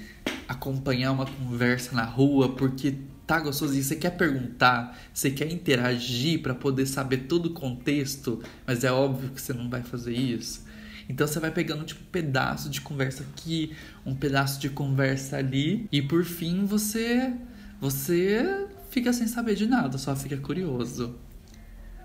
acompanhar 0.47 1.12
uma 1.12 1.27
conversa 1.27 1.95
na 1.95 2.03
rua 2.03 2.55
porque 2.55 2.95
tá 3.27 3.39
gostoso 3.39 3.75
e 3.75 3.84
você 3.84 3.95
quer 3.95 4.17
perguntar, 4.17 4.99
você 5.13 5.29
quer 5.29 5.51
interagir 5.51 6.41
para 6.41 6.55
poder 6.55 6.88
saber 6.88 7.17
todo 7.27 7.45
o 7.45 7.53
contexto, 7.53 8.41
mas 8.65 8.84
é 8.84 8.91
óbvio 8.91 9.29
que 9.29 9.39
você 9.39 9.53
não 9.53 9.69
vai 9.69 9.84
fazer 9.84 10.13
isso. 10.13 10.65
Então 11.07 11.27
você 11.27 11.39
vai 11.39 11.51
pegando 11.51 11.84
tipo 11.84 12.01
um 12.01 12.12
pedaço 12.12 12.67
de 12.67 12.81
conversa 12.81 13.21
aqui, 13.21 13.75
um 14.03 14.15
pedaço 14.15 14.60
de 14.60 14.71
conversa 14.71 15.38
ali 15.38 15.88
e 15.91 16.01
por 16.01 16.25
fim 16.25 16.65
você 16.65 17.31
você 17.79 18.65
fica 18.91 19.12
sem 19.12 19.25
saber 19.25 19.56
de 19.56 19.65
nada, 19.65 19.97
só 19.97 20.15
fica 20.15 20.38
curioso. 20.38 21.15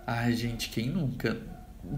Ai, 0.06 0.32
gente, 0.32 0.70
quem 0.70 0.88
nunca 0.88 1.36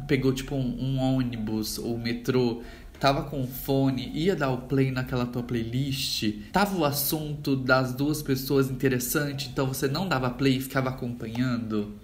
pegou 0.07 0.33
tipo 0.33 0.57
um, 0.57 0.83
um 0.83 0.98
ônibus 0.98 1.79
ou 1.79 1.96
metrô 1.96 2.62
tava 2.98 3.22
com 3.22 3.44
o 3.44 3.46
fone, 3.46 4.11
ia 4.12 4.35
dar 4.35 4.51
o 4.51 4.62
play 4.62 4.90
naquela 4.90 5.24
tua 5.24 5.42
playlist, 5.42 6.33
tava 6.53 6.77
o 6.77 6.85
assunto 6.85 7.55
das 7.55 7.94
duas 7.94 8.22
pessoas 8.22 8.70
interessante, 8.70 9.48
então 9.48 9.66
você 9.66 9.87
não 9.87 10.09
dava 10.09 10.31
play 10.31 10.57
e 10.57 10.61
ficava 10.61 10.88
acompanhando. 10.88 11.94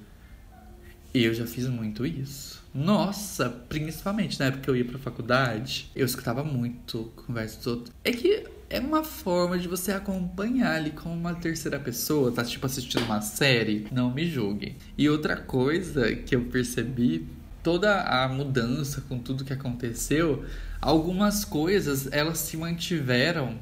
Eu 1.12 1.34
já 1.34 1.46
fiz 1.46 1.66
muito 1.68 2.06
isso. 2.06 2.62
Nossa, 2.72 3.48
principalmente 3.48 4.38
na 4.38 4.46
época 4.46 4.64
que 4.64 4.70
eu 4.70 4.76
ia 4.76 4.84
pra 4.84 4.98
faculdade, 4.98 5.90
eu 5.96 6.04
escutava 6.04 6.44
muito 6.44 7.12
conversa 7.26 7.56
dos 7.56 7.66
outros. 7.66 7.94
É 8.04 8.12
que 8.12 8.44
é 8.70 8.80
uma 8.80 9.04
forma 9.04 9.58
de 9.58 9.68
você 9.68 9.92
acompanhar 9.92 10.76
ali 10.76 10.90
como 10.90 11.14
uma 11.14 11.34
terceira 11.34 11.78
pessoa, 11.78 12.32
tá 12.32 12.44
tipo 12.44 12.64
assistindo 12.66 13.04
uma 13.04 13.20
série, 13.20 13.86
não 13.92 14.10
me 14.12 14.26
julguem. 14.26 14.76
E 14.96 15.08
outra 15.08 15.36
coisa 15.36 16.14
que 16.14 16.34
eu 16.34 16.44
percebi, 16.44 17.28
toda 17.62 18.02
a 18.02 18.28
mudança 18.28 19.02
com 19.02 19.18
tudo 19.18 19.44
que 19.44 19.52
aconteceu, 19.52 20.44
algumas 20.80 21.44
coisas 21.44 22.08
elas 22.12 22.38
se 22.38 22.56
mantiveram 22.56 23.58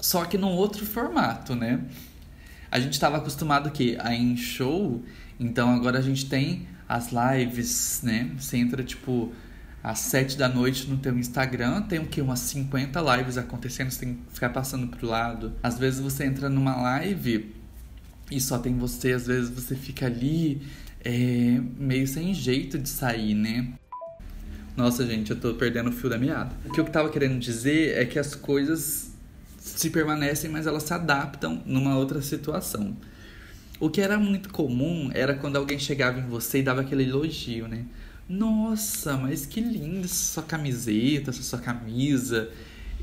só 0.00 0.24
que 0.24 0.38
num 0.38 0.52
outro 0.52 0.86
formato, 0.86 1.54
né? 1.54 1.80
A 2.70 2.80
gente 2.80 2.94
estava 2.94 3.18
acostumado 3.18 3.70
que 3.70 3.96
a 4.00 4.14
em 4.14 4.36
show, 4.36 5.04
então 5.38 5.74
agora 5.74 5.98
a 5.98 6.02
gente 6.02 6.26
tem 6.26 6.66
as 6.88 7.10
lives, 7.12 8.00
né? 8.02 8.30
Você 8.38 8.56
entra 8.56 8.82
tipo 8.82 9.32
às 9.82 9.98
7 10.00 10.36
da 10.36 10.48
noite 10.48 10.86
no 10.86 10.98
teu 10.98 11.18
Instagram, 11.18 11.82
tem 11.82 11.98
o 11.98 12.06
que? 12.06 12.20
Umas 12.20 12.40
50 12.40 13.00
lives 13.16 13.38
acontecendo, 13.38 13.90
você 13.90 14.00
tem 14.00 14.14
que 14.14 14.34
ficar 14.34 14.50
passando 14.50 14.88
pro 14.88 15.06
lado. 15.06 15.52
Às 15.62 15.78
vezes 15.78 16.00
você 16.00 16.24
entra 16.24 16.48
numa 16.48 16.76
live 16.76 17.54
e 18.30 18.40
só 18.40 18.58
tem 18.58 18.76
você, 18.76 19.12
às 19.12 19.26
vezes 19.26 19.50
você 19.50 19.74
fica 19.74 20.06
ali 20.06 20.62
é, 21.04 21.60
meio 21.78 22.06
sem 22.06 22.34
jeito 22.34 22.78
de 22.78 22.88
sair, 22.88 23.34
né? 23.34 23.72
Nossa, 24.76 25.04
gente, 25.06 25.30
eu 25.30 25.38
tô 25.38 25.54
perdendo 25.54 25.90
o 25.90 25.92
fio 25.92 26.08
da 26.08 26.16
meada. 26.16 26.54
O 26.64 26.72
que 26.72 26.80
eu 26.80 26.84
tava 26.84 27.10
querendo 27.10 27.38
dizer 27.38 27.98
é 27.98 28.04
que 28.04 28.18
as 28.18 28.34
coisas 28.34 29.10
se 29.58 29.90
permanecem, 29.90 30.50
mas 30.50 30.66
elas 30.66 30.84
se 30.84 30.94
adaptam 30.94 31.62
numa 31.66 31.96
outra 31.96 32.22
situação. 32.22 32.96
O 33.78 33.88
que 33.88 34.00
era 34.00 34.18
muito 34.18 34.50
comum 34.50 35.10
era 35.12 35.34
quando 35.34 35.56
alguém 35.56 35.78
chegava 35.78 36.18
em 36.18 36.26
você 36.26 36.58
e 36.58 36.62
dava 36.62 36.82
aquele 36.82 37.04
elogio, 37.04 37.66
né? 37.66 37.84
Nossa, 38.30 39.16
mas 39.16 39.44
que 39.44 39.60
linda 39.60 40.04
essa 40.04 40.34
sua 40.34 40.44
camiseta, 40.44 41.30
essa 41.30 41.42
sua 41.42 41.58
camisa. 41.58 42.48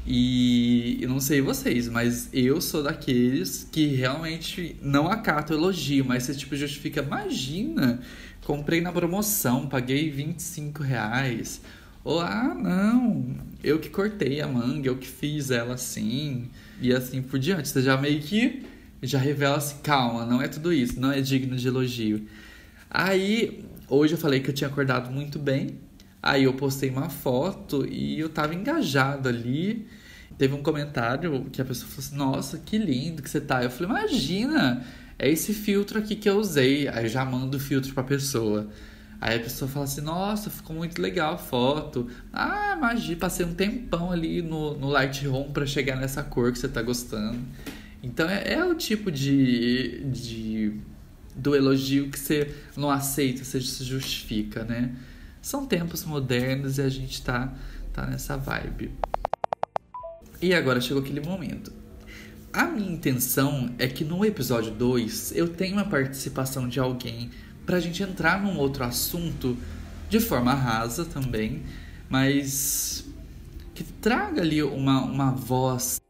E 0.05 0.99
eu 1.01 1.09
não 1.09 1.19
sei 1.19 1.41
vocês, 1.41 1.89
mas 1.89 2.29
eu 2.31 2.61
sou 2.61 2.81
daqueles 2.81 3.67
que 3.69 3.87
realmente 3.87 4.77
não 4.81 5.11
acato 5.11 5.51
elogio, 5.51 6.05
mas 6.05 6.23
você 6.23 6.33
tipo 6.33 6.55
justifica, 6.55 7.01
imagina, 7.01 7.99
comprei 8.45 8.79
na 8.79 8.89
promoção, 8.89 9.67
paguei 9.67 10.09
25 10.09 10.81
reais. 10.81 11.59
Ou, 12.05 12.21
ah, 12.21 12.55
não, 12.55 13.35
eu 13.61 13.79
que 13.79 13.89
cortei 13.89 14.39
a 14.39 14.47
manga, 14.47 14.87
eu 14.87 14.95
que 14.95 15.07
fiz 15.07 15.51
ela 15.51 15.73
assim, 15.73 16.49
e 16.81 16.93
assim 16.93 17.21
por 17.21 17.37
diante. 17.37 17.67
Você 17.67 17.81
já 17.81 17.97
meio 17.97 18.21
que 18.21 18.63
já 19.03 19.19
revela 19.19 19.57
assim, 19.57 19.75
calma, 19.83 20.25
não 20.25 20.41
é 20.41 20.47
tudo 20.47 20.71
isso, 20.71 20.97
não 21.01 21.11
é 21.11 21.19
digno 21.19 21.57
de 21.57 21.67
elogio. 21.67 22.25
Aí 22.89 23.65
Hoje 23.89 24.15
eu 24.15 24.17
falei 24.17 24.41
que 24.41 24.50
eu 24.50 24.54
tinha 24.54 24.69
acordado 24.69 25.10
muito 25.10 25.39
bem. 25.39 25.80
Aí 26.21 26.43
eu 26.43 26.54
postei 26.54 26.89
uma 26.89 27.10
foto 27.10 27.88
e 27.88 28.19
eu 28.19 28.28
tava 28.28 28.54
engajado 28.54 29.30
ali. 29.30 29.88
Teve 30.38 30.54
um 30.54 30.62
comentário 30.62 31.45
que 31.52 31.62
a 31.62 31.65
pessoa 31.65 31.89
falou 31.89 32.06
assim: 32.06 32.15
Nossa, 32.17 32.58
que 32.58 32.78
lindo 32.78 33.21
que 33.21 33.30
você 33.30 33.39
tá. 33.39 33.63
Eu 33.63 33.69
falei: 33.69 33.89
Imagina, 33.89 34.86
é 35.17 35.30
esse 35.30 35.54
filtro 35.54 36.00
aqui 36.00 36.15
que 36.15 36.30
eu 36.30 36.38
usei. 36.38 36.88
Aí 36.89 37.06
eu 37.06 37.10
já 37.10 37.23
mando 37.23 37.56
o 37.56 37.60
filtro 37.60 37.93
pra 37.93 38.04
pessoa. 38.04 38.67
Aí 39.21 39.38
a 39.38 39.39
pessoa 39.39 39.69
fala 39.69 39.86
assim: 39.86 40.02
Nossa, 40.02 40.50
ficou 40.50 40.76
muito 40.76 41.02
legal 41.02 41.36
a 41.36 41.38
foto. 41.38 42.08
Ah, 42.34 42.76
imagina, 42.78 43.17
passei 43.17 43.45
um 43.45 43.54
tempão 43.54 44.12
ali 44.12 44.41
no, 44.41 44.78
no 44.78 44.89
Lightroom 44.89 45.52
para 45.52 45.65
chegar 45.65 45.95
nessa 45.95 46.21
cor 46.23 46.52
que 46.52 46.60
você 46.60 46.67
tá 46.67 46.82
gostando. 46.82 47.39
Então 48.04 48.30
é, 48.30 48.54
é 48.54 48.65
o 48.65 48.76
tipo 48.76 49.10
de, 49.10 50.04
de 50.12 50.73
do 51.38 51.56
elogio 51.56 52.10
que 52.10 52.19
você 52.19 52.54
não 52.76 52.89
aceita, 52.89 53.43
você 53.43 53.62
se 53.62 53.84
justifica, 53.84 54.63
né? 54.63 54.95
São 55.41 55.65
tempos 55.65 56.04
modernos 56.04 56.78
e 56.78 56.82
a 56.82 56.89
gente 56.89 57.21
tá, 57.21 57.54
tá 57.93 58.06
nessa 58.06 58.36
vibe. 58.36 58.91
E 60.41 60.54
agora 60.54 60.82
chegou 60.82 61.02
aquele 61.02 61.21
momento. 61.21 61.71
A 62.52 62.65
minha 62.65 62.91
intenção 62.91 63.69
é 63.78 63.88
que 63.88 64.04
no 64.04 64.26
episódio 64.26 64.71
2 64.71 65.34
eu 65.36 65.47
tenha 65.47 65.73
uma 65.73 65.86
participação 65.86 66.67
de 66.67 66.80
alguém 66.80 67.30
pra 67.65 67.80
gente 67.80 68.02
entrar 68.02 68.41
num 68.41 68.58
outro 68.58 68.84
assunto 68.84 69.58
de 70.10 70.19
forma 70.19 70.54
rasa 70.54 71.06
também, 71.06 71.63
mas 72.10 73.06
que 73.76 73.84
traga 73.84 74.41
ali 74.41 74.63
uma, 74.63 75.04
uma 75.04 75.32
voz 75.32 76.02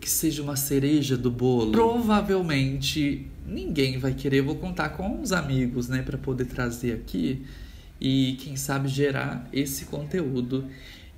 que 0.00 0.10
seja 0.10 0.42
uma 0.42 0.56
cereja 0.56 1.16
do 1.16 1.30
bolo. 1.30 1.72
Provavelmente 1.72 3.30
ninguém 3.46 3.98
vai 3.98 4.14
querer, 4.14 4.42
vou 4.42 4.56
contar 4.56 4.90
com 4.90 5.20
os 5.20 5.32
amigos, 5.32 5.88
né, 5.88 6.02
para 6.02 6.18
poder 6.18 6.46
trazer 6.46 6.92
aqui 6.92 7.44
e 8.00 8.36
quem 8.40 8.56
sabe 8.56 8.88
gerar 8.88 9.48
esse 9.52 9.84
conteúdo 9.84 10.68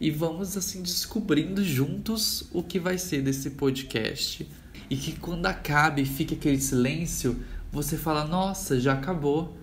e 0.01 0.11
vamos 0.11 0.57
assim 0.57 0.83
descobrindo 0.83 1.65
juntos 1.65 2.49
o 2.53 2.63
que 2.63 2.79
vai 2.79 2.99
ser 2.99 3.23
desse 3.23 3.51
podcast. 3.51 4.47
E 4.91 4.97
que 4.97 5.19
quando 5.19 5.47
acabe 5.47 6.05
fique 6.05 6.35
aquele 6.35 6.61
silêncio, 6.61 7.43
você 7.73 7.97
fala: 7.97 8.27
"Nossa, 8.27 8.79
já 8.79 8.93
acabou". 8.93 9.57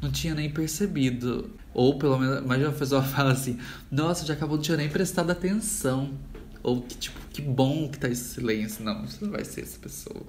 Não 0.00 0.10
tinha 0.10 0.34
nem 0.34 0.50
percebido. 0.50 1.50
Ou 1.74 1.98
pelo 1.98 2.18
menos, 2.18 2.44
mas 2.46 2.64
a 2.64 2.72
pessoa 2.72 3.02
fala 3.04 3.32
assim: 3.32 3.58
"Nossa, 3.90 4.24
já 4.24 4.34
acabou, 4.34 4.56
não 4.56 4.62
tinha 4.62 4.76
nem 4.76 4.88
prestado 4.88 5.30
atenção". 5.30 6.12
Ou 6.62 6.80
que 6.80 6.96
tipo, 6.96 7.18
que 7.30 7.42
bom 7.42 7.88
que 7.88 7.98
tá 7.98 8.08
esse 8.08 8.34
silêncio. 8.34 8.84
Não, 8.84 9.06
você 9.06 9.24
não 9.24 9.32
vai 9.32 9.44
ser 9.44 9.62
essa 9.62 9.78
pessoa. 9.78 10.24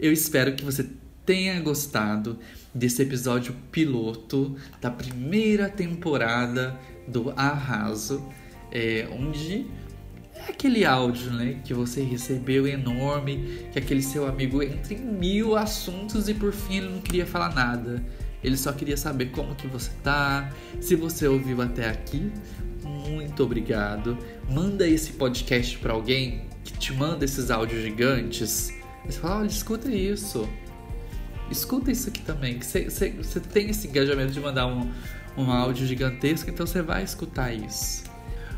Eu 0.00 0.14
espero 0.14 0.54
que 0.54 0.64
você 0.64 0.88
tenha 1.26 1.60
gostado 1.60 2.38
desse 2.74 3.02
episódio 3.02 3.54
piloto 3.70 4.56
da 4.80 4.90
primeira 4.90 5.68
temporada 5.68 6.74
do 7.06 7.30
Arraso, 7.36 8.26
é, 8.72 9.06
onde 9.12 9.66
é 10.34 10.44
aquele 10.48 10.86
áudio 10.86 11.30
né, 11.32 11.60
que 11.62 11.74
você 11.74 12.02
recebeu 12.02 12.66
enorme, 12.66 13.66
que 13.72 13.78
aquele 13.78 14.00
seu 14.00 14.26
amigo 14.26 14.62
entra 14.62 14.94
em 14.94 15.04
mil 15.04 15.54
assuntos 15.54 16.30
e 16.30 16.34
por 16.34 16.54
fim 16.54 16.78
ele 16.78 16.88
não 16.88 17.00
queria 17.02 17.26
falar 17.26 17.54
nada. 17.54 18.02
Ele 18.42 18.56
só 18.56 18.72
queria 18.72 18.96
saber 18.96 19.26
como 19.26 19.54
que 19.54 19.66
você 19.66 19.90
tá, 20.02 20.50
se 20.80 20.96
você 20.96 21.28
ouviu 21.28 21.60
até 21.60 21.90
aqui. 21.90 22.32
Muito 22.82 23.44
obrigado. 23.44 24.16
Manda 24.50 24.88
esse 24.88 25.12
podcast 25.12 25.76
para 25.76 25.92
alguém 25.92 26.48
que 26.64 26.72
te 26.72 26.94
manda 26.94 27.22
esses 27.22 27.50
áudios 27.50 27.82
gigantes. 27.82 28.79
Você 29.10 29.20
fala, 29.20 29.38
olha, 29.40 29.46
escuta 29.46 29.90
isso. 29.90 30.48
Escuta 31.50 31.90
isso 31.90 32.08
aqui 32.08 32.22
também. 32.22 32.60
Você 32.60 33.10
tem 33.52 33.70
esse 33.70 33.88
engajamento 33.88 34.32
de 34.32 34.40
mandar 34.40 34.66
um, 34.66 34.90
um 35.36 35.50
áudio 35.50 35.86
gigantesco, 35.86 36.48
então 36.50 36.66
você 36.66 36.82
vai 36.82 37.02
escutar 37.02 37.52
isso. 37.52 38.04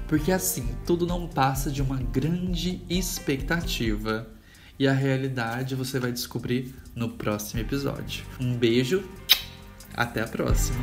Porque 0.06 0.30
assim, 0.30 0.76
tudo 0.86 1.06
não 1.06 1.26
passa 1.26 1.70
de 1.70 1.80
uma 1.80 1.96
grande 1.96 2.82
expectativa. 2.90 4.28
E 4.78 4.88
a 4.88 4.92
realidade 4.92 5.74
você 5.74 5.98
vai 5.98 6.12
descobrir 6.12 6.74
no 6.94 7.08
próximo 7.10 7.60
episódio. 7.60 8.24
Um 8.40 8.56
beijo 8.56 9.04
até 9.94 10.22
a 10.22 10.26
próxima! 10.26 10.82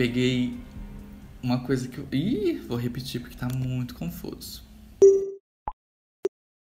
Peguei 0.00 0.56
uma 1.42 1.60
coisa 1.60 1.86
que 1.86 1.98
eu. 1.98 2.08
Ih, 2.10 2.58
vou 2.66 2.78
repetir 2.78 3.20
porque 3.20 3.36
tá 3.36 3.46
muito 3.54 3.94
confuso. 3.94 4.62